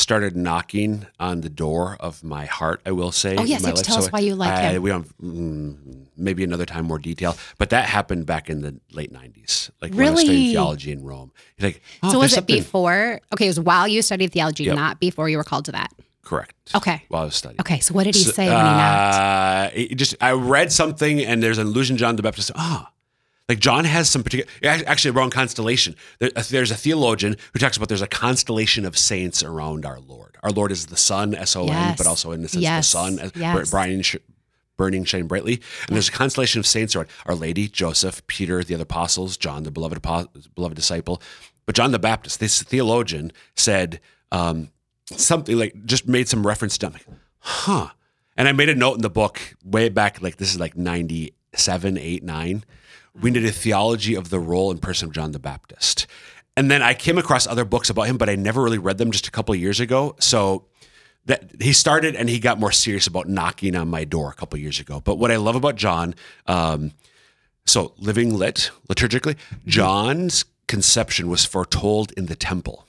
started 0.00 0.36
knocking 0.36 1.06
on 1.18 1.42
the 1.42 1.48
door 1.48 1.96
of 2.00 2.24
my 2.24 2.46
heart. 2.46 2.80
I 2.84 2.90
will 2.92 3.12
say. 3.12 3.36
Oh, 3.36 3.44
yes, 3.44 3.62
my 3.62 3.68
you 3.70 3.74
life. 3.76 3.84
tell 3.84 3.98
us 3.98 4.10
why 4.10 4.20
you 4.20 4.34
like 4.34 4.50
I- 4.52 4.72
him. 4.72 4.82
We 4.82 4.90
don't. 4.90 5.06
Mm, 5.22 6.06
maybe 6.16 6.42
another 6.44 6.66
time 6.66 6.84
more 6.86 6.98
detail, 6.98 7.36
but 7.58 7.70
that 7.70 7.86
happened 7.86 8.26
back 8.26 8.50
in 8.50 8.60
the 8.62 8.78
late 8.92 9.12
'90s, 9.12 9.70
like 9.80 9.92
when 9.94 10.08
I 10.08 10.10
was 10.10 10.20
studying 10.20 10.50
theology 10.52 10.92
in 10.92 11.02
Rome. 11.02 11.32
He's 11.56 11.64
like, 11.64 11.82
oh, 12.02 12.12
So 12.12 12.18
was 12.18 12.32
it 12.32 12.34
something- 12.36 12.56
before? 12.56 13.20
Okay, 13.32 13.46
it 13.46 13.48
was 13.48 13.60
while 13.60 13.86
you 13.88 14.02
studied 14.02 14.32
theology, 14.32 14.64
Yep. 14.64 14.76
not 14.76 15.00
before 15.00 15.28
you 15.28 15.36
were 15.36 15.44
called 15.44 15.64
to 15.66 15.72
that. 15.72 15.92
Correct. 16.22 16.54
Okay. 16.74 17.02
While 17.08 17.22
I 17.22 17.24
was 17.24 17.34
studying. 17.34 17.60
Okay, 17.60 17.80
so 17.80 17.92
what 17.94 18.04
did 18.04 18.14
he 18.14 18.22
So, 18.22 18.30
say 18.32 18.46
when 18.46 18.56
he 18.56 18.62
knocked? 18.62 19.14
uh, 19.16 19.70
it 19.74 19.94
just 19.96 20.14
I 20.20 20.32
read 20.32 20.70
something 20.70 21.20
and 21.24 21.42
there's 21.42 21.58
an 21.58 21.66
allusion 21.66 21.96
John 21.96 22.14
the 22.16 22.22
Baptist. 22.22 22.52
Ah, 22.54 22.90
like 23.50 23.58
John 23.58 23.84
has 23.84 24.08
some 24.08 24.22
particular 24.22 24.48
ac- 24.62 24.86
actually 24.86 25.10
wrong 25.10 25.28
constellation. 25.30 25.96
There, 26.20 26.30
there's 26.30 26.70
a 26.70 26.76
theologian 26.76 27.36
who 27.52 27.58
talks 27.58 27.76
about 27.76 27.88
there's 27.88 28.00
a 28.00 28.06
constellation 28.06 28.84
of 28.86 28.96
saints 28.96 29.42
around 29.42 29.84
our 29.84 29.98
Lord. 29.98 30.36
Our 30.42 30.50
Lord 30.50 30.70
is 30.72 30.86
the 30.86 30.96
sun, 30.96 31.34
S 31.34 31.56
O 31.56 31.62
N, 31.62 31.68
Yes. 31.68 31.98
but 31.98 32.06
also 32.06 32.30
in 32.32 32.42
the 32.42 32.48
sense 32.48 32.62
Yes. 32.62 32.86
the 32.92 32.98
sun, 32.98 33.32
Yes. 33.34 33.70
burning, 33.70 34.02
sh- 34.02 34.16
burning, 34.76 35.04
shining 35.04 35.26
brightly. 35.26 35.60
And 35.88 35.96
there's 35.96 36.08
a 36.08 36.12
constellation 36.12 36.60
of 36.60 36.66
saints 36.66 36.94
around 36.94 37.08
Our 37.26 37.34
Lady, 37.34 37.68
Joseph, 37.68 38.26
Peter, 38.28 38.62
the 38.64 38.74
other 38.74 38.84
apostles, 38.84 39.36
John, 39.36 39.64
the 39.64 39.70
beloved 39.70 40.00
beloved 40.54 40.76
disciple. 40.76 41.20
But 41.66 41.74
John 41.74 41.90
the 41.92 41.98
Baptist, 41.98 42.40
this 42.40 42.62
theologian, 42.62 43.32
said 43.56 44.00
um, 44.32 44.70
something 45.06 45.58
like 45.58 45.84
just 45.84 46.06
made 46.08 46.28
some 46.28 46.46
reference 46.46 46.78
to. 46.78 46.86
I'm 46.86 46.92
like, 46.94 47.06
huh. 47.40 47.88
And 48.36 48.48
I 48.48 48.52
made 48.52 48.68
a 48.70 48.74
note 48.74 48.94
in 48.94 49.02
the 49.02 49.10
book 49.10 49.40
way 49.64 49.88
back, 49.90 50.22
like 50.22 50.36
this 50.36 50.50
is 50.54 50.58
like 50.60 50.76
97, 50.76 51.98
8, 51.98 52.22
9. 52.22 52.64
We 53.18 53.30
did 53.30 53.44
a 53.44 53.50
theology 53.52 54.14
of 54.14 54.30
the 54.30 54.38
role 54.38 54.70
and 54.70 54.80
person 54.80 55.08
of 55.08 55.14
John 55.14 55.32
the 55.32 55.38
Baptist. 55.38 56.06
And 56.56 56.70
then 56.70 56.82
I 56.82 56.94
came 56.94 57.16
across 57.18 57.46
other 57.46 57.64
books 57.64 57.88
about 57.90 58.02
him, 58.06 58.18
but 58.18 58.28
I 58.28 58.34
never 58.34 58.62
really 58.62 58.78
read 58.78 58.98
them 58.98 59.10
just 59.10 59.26
a 59.26 59.30
couple 59.30 59.54
of 59.54 59.60
years 59.60 59.80
ago. 59.80 60.14
So 60.18 60.66
that 61.26 61.50
he 61.60 61.72
started 61.72 62.14
and 62.16 62.28
he 62.28 62.38
got 62.38 62.58
more 62.58 62.72
serious 62.72 63.06
about 63.06 63.28
knocking 63.28 63.76
on 63.76 63.88
my 63.88 64.04
door 64.04 64.30
a 64.30 64.34
couple 64.34 64.56
of 64.56 64.62
years 64.62 64.80
ago. 64.80 65.00
But 65.00 65.16
what 65.16 65.30
I 65.30 65.36
love 65.36 65.54
about 65.54 65.76
John, 65.76 66.14
um, 66.46 66.92
so 67.66 67.92
living 67.98 68.34
lit 68.36 68.70
liturgically, 68.88 69.36
John's 69.66 70.44
conception 70.66 71.28
was 71.28 71.44
foretold 71.44 72.12
in 72.12 72.26
the 72.26 72.36
temple. 72.36 72.86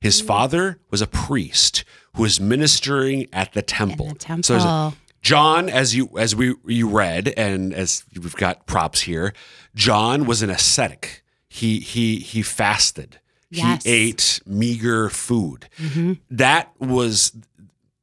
His 0.00 0.20
father 0.20 0.78
was 0.90 1.00
a 1.02 1.06
priest 1.06 1.84
who 2.14 2.22
was 2.22 2.40
ministering 2.40 3.26
at 3.32 3.52
the 3.54 3.62
temple. 3.62 4.14
the 4.14 4.42
So 4.42 4.52
there's 4.54 4.64
a- 4.64 4.66
temple. 4.66 4.94
John, 5.24 5.68
as 5.70 5.96
you 5.96 6.10
as 6.18 6.36
we 6.36 6.54
you 6.66 6.88
read, 6.88 7.32
and 7.36 7.72
as 7.72 8.04
we've 8.14 8.36
got 8.36 8.66
props 8.66 9.00
here, 9.00 9.32
John 9.74 10.26
was 10.26 10.42
an 10.42 10.50
ascetic. 10.50 11.24
He 11.48 11.80
he 11.80 12.16
he 12.20 12.42
fasted. 12.42 13.18
Yes. 13.50 13.84
He 13.84 13.90
ate 13.90 14.40
meager 14.46 15.08
food. 15.08 15.68
That 16.30 16.70
was 16.78 17.32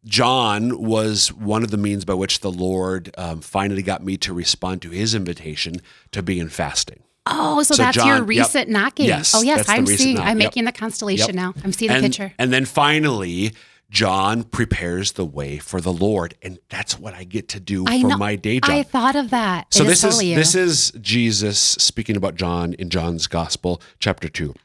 John 0.03 0.81
was 0.81 1.31
one 1.31 1.63
of 1.63 1.69
the 1.69 1.77
means 1.77 2.05
by 2.05 2.15
which 2.15 2.39
the 2.39 2.51
Lord 2.51 3.13
um, 3.17 3.41
finally 3.41 3.83
got 3.83 4.03
me 4.03 4.17
to 4.17 4.33
respond 4.33 4.81
to 4.81 4.89
his 4.89 5.13
invitation 5.13 5.75
to 6.11 6.23
be 6.23 6.39
in 6.39 6.49
fasting. 6.49 7.03
Oh, 7.27 7.61
so, 7.61 7.75
So 7.75 7.83
that's 7.83 7.97
John- 7.97 8.07
your 8.07 8.17
yep. 8.17 8.27
recent 8.27 8.69
knocking. 8.69 9.05
Yes, 9.05 9.35
oh, 9.35 9.43
yes. 9.43 9.69
I'm 9.69 9.85
seeing. 9.85 10.17
I'm 10.17 10.39
Yep. 10.39 10.47
making 10.47 10.65
the 10.65 10.71
constellation 10.71 11.27
Yep. 11.27 11.35
now. 11.35 11.53
I'm 11.63 11.71
seeing 11.71 11.89
the 11.89 11.97
and, 11.97 12.03
picture. 12.05 12.33
And 12.39 12.51
then 12.51 12.65
finally, 12.65 13.53
John 13.91 14.43
prepares 14.45 15.11
the 15.11 15.25
way 15.25 15.57
for 15.57 15.81
the 15.81 15.91
Lord, 15.91 16.33
and 16.41 16.57
that's 16.69 16.97
what 16.97 17.13
I 17.13 17.25
get 17.25 17.49
to 17.49 17.59
do 17.59 17.83
I 17.87 18.01
for 18.01 18.07
know. 18.07 18.17
my 18.17 18.35
day 18.37 18.61
job. 18.61 18.71
I 18.71 18.83
thought 18.83 19.15
of 19.17 19.29
that. 19.31 19.71
so 19.73 19.83
It 19.83 19.87
this 19.87 20.03
is 20.05 20.23
you. 20.23 20.35
this 20.35 20.55
is 20.55 20.91
Jesus 21.01 21.59
speaking 21.59 22.15
about 22.15 22.35
John 22.35 22.73
in 22.75 22.89
John's 22.89 23.27
Gospel, 23.27 23.81
chapter 23.99 24.29
two. 24.29 24.55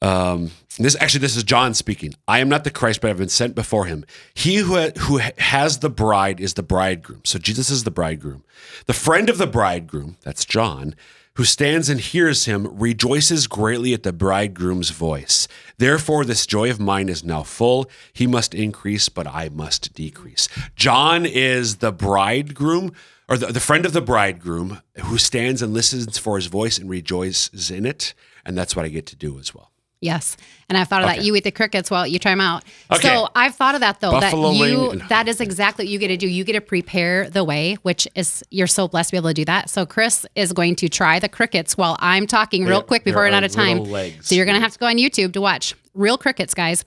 Um, 0.00 0.50
this 0.80 0.96
actually 1.00 1.20
this 1.20 1.36
is 1.36 1.44
John 1.44 1.74
speaking. 1.74 2.14
I 2.26 2.40
am 2.40 2.48
not 2.48 2.64
the 2.64 2.72
Christ, 2.72 3.00
but 3.00 3.10
I've 3.10 3.18
been 3.18 3.28
sent 3.28 3.54
before 3.54 3.84
him. 3.86 4.04
He 4.34 4.56
who 4.56 4.74
ha- 4.74 4.90
who 4.98 5.18
ha- 5.20 5.30
has 5.38 5.78
the 5.78 5.90
bride 5.90 6.40
is 6.40 6.54
the 6.54 6.62
bridegroom. 6.64 7.20
So 7.24 7.38
Jesus 7.38 7.70
is 7.70 7.84
the 7.84 7.92
bridegroom. 7.92 8.42
The 8.86 8.94
friend 8.94 9.30
of 9.30 9.38
the 9.38 9.46
bridegroom, 9.46 10.16
that's 10.22 10.44
John, 10.44 10.96
who 11.34 11.44
stands 11.44 11.88
and 11.88 12.00
hears 12.00 12.44
him, 12.44 12.68
rejoices 12.78 13.46
greatly 13.46 13.94
at 13.94 14.02
the 14.02 14.12
bridegroom's 14.12 14.90
voice. 14.90 15.48
Therefore, 15.78 16.24
this 16.24 16.46
joy 16.46 16.70
of 16.70 16.78
mine 16.78 17.08
is 17.08 17.24
now 17.24 17.42
full. 17.42 17.90
He 18.12 18.26
must 18.26 18.54
increase, 18.54 19.08
but 19.08 19.26
I 19.26 19.48
must 19.48 19.94
decrease. 19.94 20.48
John 20.76 21.24
is 21.24 21.76
the 21.76 21.92
bridegroom, 21.92 22.92
or 23.28 23.38
the, 23.38 23.46
the 23.46 23.60
friend 23.60 23.86
of 23.86 23.92
the 23.92 24.02
bridegroom, 24.02 24.82
who 25.04 25.16
stands 25.16 25.62
and 25.62 25.72
listens 25.72 26.18
for 26.18 26.36
his 26.36 26.46
voice 26.46 26.78
and 26.78 26.90
rejoices 26.90 27.70
in 27.70 27.86
it. 27.86 28.14
And 28.44 28.56
that's 28.56 28.76
what 28.76 28.84
I 28.84 28.88
get 28.88 29.06
to 29.06 29.16
do 29.16 29.38
as 29.38 29.54
well. 29.54 29.71
Yes. 30.02 30.36
And 30.68 30.76
I've 30.76 30.88
thought 30.88 31.02
of 31.02 31.08
that. 31.08 31.22
You 31.22 31.34
eat 31.36 31.44
the 31.44 31.52
crickets 31.52 31.88
while 31.88 32.06
you 32.06 32.18
try 32.18 32.32
them 32.32 32.40
out. 32.40 32.64
Okay. 32.90 33.06
So 33.06 33.28
I've 33.36 33.54
thought 33.54 33.76
of 33.76 33.82
that 33.82 34.00
though, 34.00 34.10
Buffalo 34.10 34.52
that 34.52 34.68
you, 34.68 34.98
that 35.08 35.28
is 35.28 35.40
exactly 35.40 35.84
what 35.84 35.90
you 35.90 35.98
get 36.00 36.08
to 36.08 36.16
do. 36.16 36.26
You 36.26 36.42
get 36.42 36.54
to 36.54 36.60
prepare 36.60 37.30
the 37.30 37.44
way, 37.44 37.74
which 37.82 38.08
is, 38.16 38.42
you're 38.50 38.66
so 38.66 38.88
blessed 38.88 39.10
to 39.10 39.12
be 39.12 39.16
able 39.18 39.30
to 39.30 39.34
do 39.34 39.44
that. 39.44 39.70
So 39.70 39.86
Chris 39.86 40.26
is 40.34 40.52
going 40.52 40.74
to 40.76 40.88
try 40.88 41.20
the 41.20 41.28
crickets 41.28 41.76
while 41.76 41.96
I'm 42.00 42.26
talking 42.26 42.64
real 42.64 42.80
There- 42.80 42.86
quick 42.86 43.04
before 43.04 43.22
we're 43.22 43.28
out 43.30 43.44
of 43.44 43.52
time. 43.52 43.84
legs. 43.84 44.26
So 44.28 44.34
you're 44.34 44.44
going 44.44 44.56
to 44.56 44.60
have 44.60 44.72
to 44.72 44.78
go 44.80 44.86
on 44.86 44.96
YouTube 44.96 45.34
to 45.34 45.40
watch 45.40 45.74
real 45.94 46.18
crickets, 46.18 46.52
guys. 46.52 46.82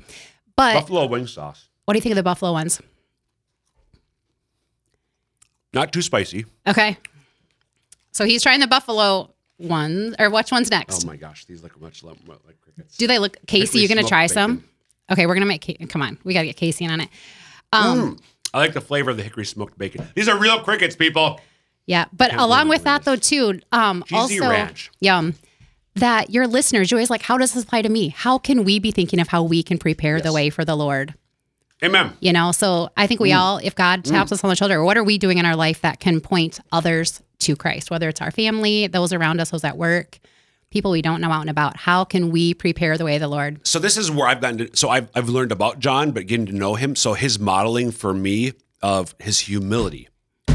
But 0.57 0.73
Buffalo 0.73 1.05
wing 1.05 1.27
sauce. 1.27 1.69
what 1.85 1.93
do 1.93 1.97
you 1.97 2.01
think 2.01 2.11
of 2.13 2.17
the 2.17 2.23
buffalo 2.23 2.51
ones? 2.51 2.81
Not 5.73 5.91
too 5.93 6.01
spicy. 6.01 6.45
Okay. 6.67 6.97
So 8.11 8.25
he's 8.25 8.41
trying 8.43 8.61
the 8.61 8.67
buffalo 8.67 9.34
ones, 9.57 10.15
or 10.19 10.29
which 10.29 10.51
one's 10.51 10.69
next? 10.71 11.03
Oh 11.03 11.07
my 11.07 11.15
gosh, 11.15 11.45
these 11.45 11.63
look 11.63 11.79
much 11.81 12.03
like 12.03 12.17
like 12.45 12.59
crickets. 12.61 12.97
Do 12.97 13.07
they 13.07 13.19
look 13.19 13.37
Casey? 13.47 13.79
You 13.79 13.87
gonna 13.87 14.03
try 14.03 14.23
bacon. 14.25 14.33
some? 14.33 14.63
Okay, 15.11 15.25
we're 15.25 15.33
gonna 15.35 15.45
make. 15.45 15.89
Come 15.89 16.01
on, 16.01 16.17
we 16.23 16.33
gotta 16.33 16.47
get 16.47 16.57
Casey 16.57 16.85
in 16.85 16.91
on 16.91 17.01
it. 17.01 17.09
Um, 17.73 18.17
I 18.53 18.59
like 18.59 18.73
the 18.73 18.81
flavor 18.81 19.11
of 19.11 19.17
the 19.17 19.23
hickory 19.23 19.45
smoked 19.45 19.77
bacon. 19.77 20.07
These 20.15 20.27
are 20.29 20.37
real 20.37 20.59
crickets, 20.61 20.95
people. 20.95 21.39
Yeah, 21.87 22.05
but 22.13 22.29
Can't 22.31 22.41
along 22.41 22.67
with 22.69 22.83
that 22.85 23.03
though 23.03 23.15
too, 23.15 23.59
um, 23.71 24.03
Cheesy 24.07 24.39
also 24.39 24.49
ranch. 24.49 24.91
yum. 24.99 25.35
That 25.97 26.29
your 26.29 26.45
listeners, 26.47 26.91
you're 26.91 26.97
always 26.97 27.09
like, 27.09 27.21
how 27.21 27.37
does 27.37 27.53
this 27.53 27.63
apply 27.63 27.83
to 27.83 27.89
me? 27.89 28.09
How 28.09 28.37
can 28.37 28.65
we 28.65 28.79
be 28.79 28.91
thinking 28.91 29.19
of 29.21 29.29
how 29.29 29.43
we 29.43 29.63
can 29.63 29.77
prepare 29.77 30.19
the 30.19 30.33
way 30.33 30.49
for 30.49 30.65
the 30.65 30.75
Lord? 30.75 31.13
Amen. 31.83 32.11
You 32.19 32.33
know, 32.33 32.51
so 32.51 32.89
I 32.97 33.07
think 33.07 33.19
we 33.21 33.29
Mm. 33.31 33.37
all, 33.37 33.57
if 33.59 33.75
God 33.75 34.03
taps 34.03 34.31
us 34.33 34.43
on 34.43 34.49
the 34.49 34.55
shoulder, 34.57 34.83
what 34.83 34.97
are 34.97 35.03
we 35.05 35.17
doing 35.17 35.37
in 35.37 35.45
our 35.45 35.55
life 35.55 35.81
that 35.81 35.99
can 36.01 36.19
point 36.19 36.59
others 36.71 37.21
to 37.39 37.55
Christ? 37.55 37.91
Whether 37.91 38.09
it's 38.09 38.21
our 38.21 38.31
family, 38.31 38.87
those 38.87 39.13
around 39.13 39.39
us, 39.39 39.51
those 39.51 39.63
at 39.63 39.77
work, 39.77 40.19
people 40.69 40.91
we 40.91 41.01
don't 41.01 41.21
know 41.21 41.31
out 41.31 41.41
and 41.41 41.49
about. 41.49 41.77
How 41.77 42.03
can 42.03 42.31
we 42.31 42.53
prepare 42.53 42.97
the 42.97 43.05
way 43.05 43.15
of 43.15 43.21
the 43.21 43.27
Lord? 43.27 43.65
So 43.67 43.79
this 43.79 43.97
is 43.97 44.11
where 44.11 44.27
I've 44.27 44.41
gotten 44.41 44.57
to. 44.59 44.69
So 44.75 44.89
I've 44.89 45.09
I've 45.15 45.29
learned 45.29 45.51
about 45.51 45.79
John, 45.79 46.11
but 46.11 46.27
getting 46.27 46.45
to 46.47 46.53
know 46.53 46.75
him. 46.75 46.95
So 46.95 47.13
his 47.13 47.39
modeling 47.39 47.91
for 47.91 48.13
me 48.13 48.53
of 48.81 49.15
his 49.19 49.39
humility. 49.41 50.09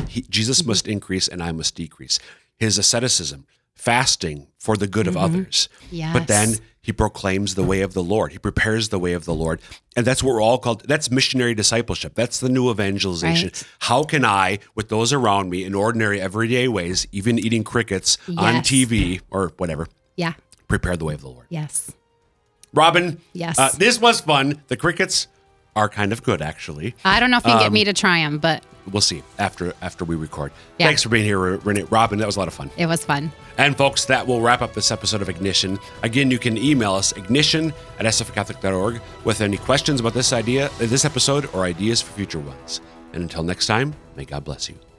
He, 0.08 0.22
Jesus 0.22 0.60
mm-hmm. 0.60 0.70
must 0.70 0.88
increase 0.88 1.28
and 1.28 1.42
I 1.42 1.52
must 1.52 1.74
decrease. 1.74 2.18
His 2.56 2.78
asceticism, 2.78 3.46
fasting 3.74 4.48
for 4.58 4.76
the 4.76 4.86
good 4.86 5.06
of 5.06 5.14
mm-hmm. 5.14 5.24
others. 5.24 5.68
Yes. 5.90 6.12
But 6.12 6.26
then. 6.26 6.54
He 6.82 6.92
proclaims 6.92 7.54
the 7.54 7.62
way 7.62 7.82
of 7.82 7.92
the 7.92 8.02
Lord. 8.02 8.32
He 8.32 8.38
prepares 8.38 8.88
the 8.88 8.98
way 8.98 9.12
of 9.12 9.24
the 9.26 9.34
Lord. 9.34 9.60
And 9.96 10.06
that's 10.06 10.22
what 10.22 10.32
we're 10.32 10.40
all 10.42 10.58
called. 10.58 10.82
That's 10.88 11.10
missionary 11.10 11.54
discipleship. 11.54 12.14
That's 12.14 12.40
the 12.40 12.48
new 12.48 12.70
evangelization. 12.70 13.48
Right. 13.48 13.62
How 13.80 14.02
can 14.04 14.24
I, 14.24 14.60
with 14.74 14.88
those 14.88 15.12
around 15.12 15.50
me 15.50 15.64
in 15.64 15.74
ordinary, 15.74 16.20
everyday 16.20 16.68
ways, 16.68 17.06
even 17.12 17.38
eating 17.38 17.64
crickets 17.64 18.16
on 18.28 18.62
TV 18.62 19.20
or 19.30 19.52
whatever, 19.58 19.88
Yeah. 20.16 20.32
prepare 20.68 20.96
the 20.96 21.04
way 21.04 21.14
of 21.14 21.20
the 21.20 21.28
Lord? 21.28 21.46
Yes. 21.50 21.92
Robin. 22.72 23.20
Yes. 23.34 23.58
Uh, 23.58 23.70
this 23.76 24.00
was 24.00 24.20
fun. 24.20 24.62
The 24.68 24.76
crickets 24.76 25.26
are 25.76 25.88
kind 25.88 26.12
of 26.12 26.22
good, 26.22 26.42
actually. 26.42 26.94
I 27.04 27.20
don't 27.20 27.30
know 27.30 27.36
if 27.38 27.44
you 27.44 27.50
can 27.50 27.58
Um, 27.58 27.64
get 27.64 27.72
me 27.72 27.84
to 27.84 27.92
try 27.92 28.18
them, 28.20 28.38
but 28.38 28.62
We'll 28.90 29.00
see 29.02 29.22
after 29.38 29.72
after 29.82 30.04
we 30.04 30.16
record. 30.16 30.50
Yeah. 30.78 30.86
Thanks 30.86 31.02
for 31.02 31.10
being 31.10 31.24
here, 31.24 31.38
Renee. 31.38 31.84
Robin, 31.90 32.18
that 32.18 32.26
was 32.26 32.36
a 32.36 32.38
lot 32.40 32.48
of 32.48 32.54
fun. 32.54 32.70
it 32.76 32.86
was 32.86 33.04
fun. 33.04 33.30
And 33.58 33.76
folks, 33.76 34.06
that 34.06 34.26
will 34.26 34.40
wrap 34.40 34.62
up 34.62 34.72
this 34.74 34.90
episode 34.90 35.22
of 35.22 35.28
Ignition. 35.28 35.78
Again, 36.02 36.30
you 36.30 36.38
can 36.38 36.56
email 36.58 36.94
us 36.94 37.12
ignition 37.12 37.72
at 37.98 38.06
sfcatholic.org 38.06 39.00
with 39.24 39.42
any 39.42 39.58
questions 39.58 40.00
about 40.00 40.14
this 40.14 40.32
idea, 40.32 40.70
this 40.78 41.04
episode, 41.04 41.48
or 41.54 41.64
ideas 41.64 42.00
for 42.00 42.12
future 42.14 42.40
ones. 42.40 42.80
And 43.12 43.22
until 43.22 43.42
next 43.44 43.66
time, 43.66 43.94
may 44.16 44.24
God 44.24 44.44
bless 44.44 44.68
you. 44.68 44.89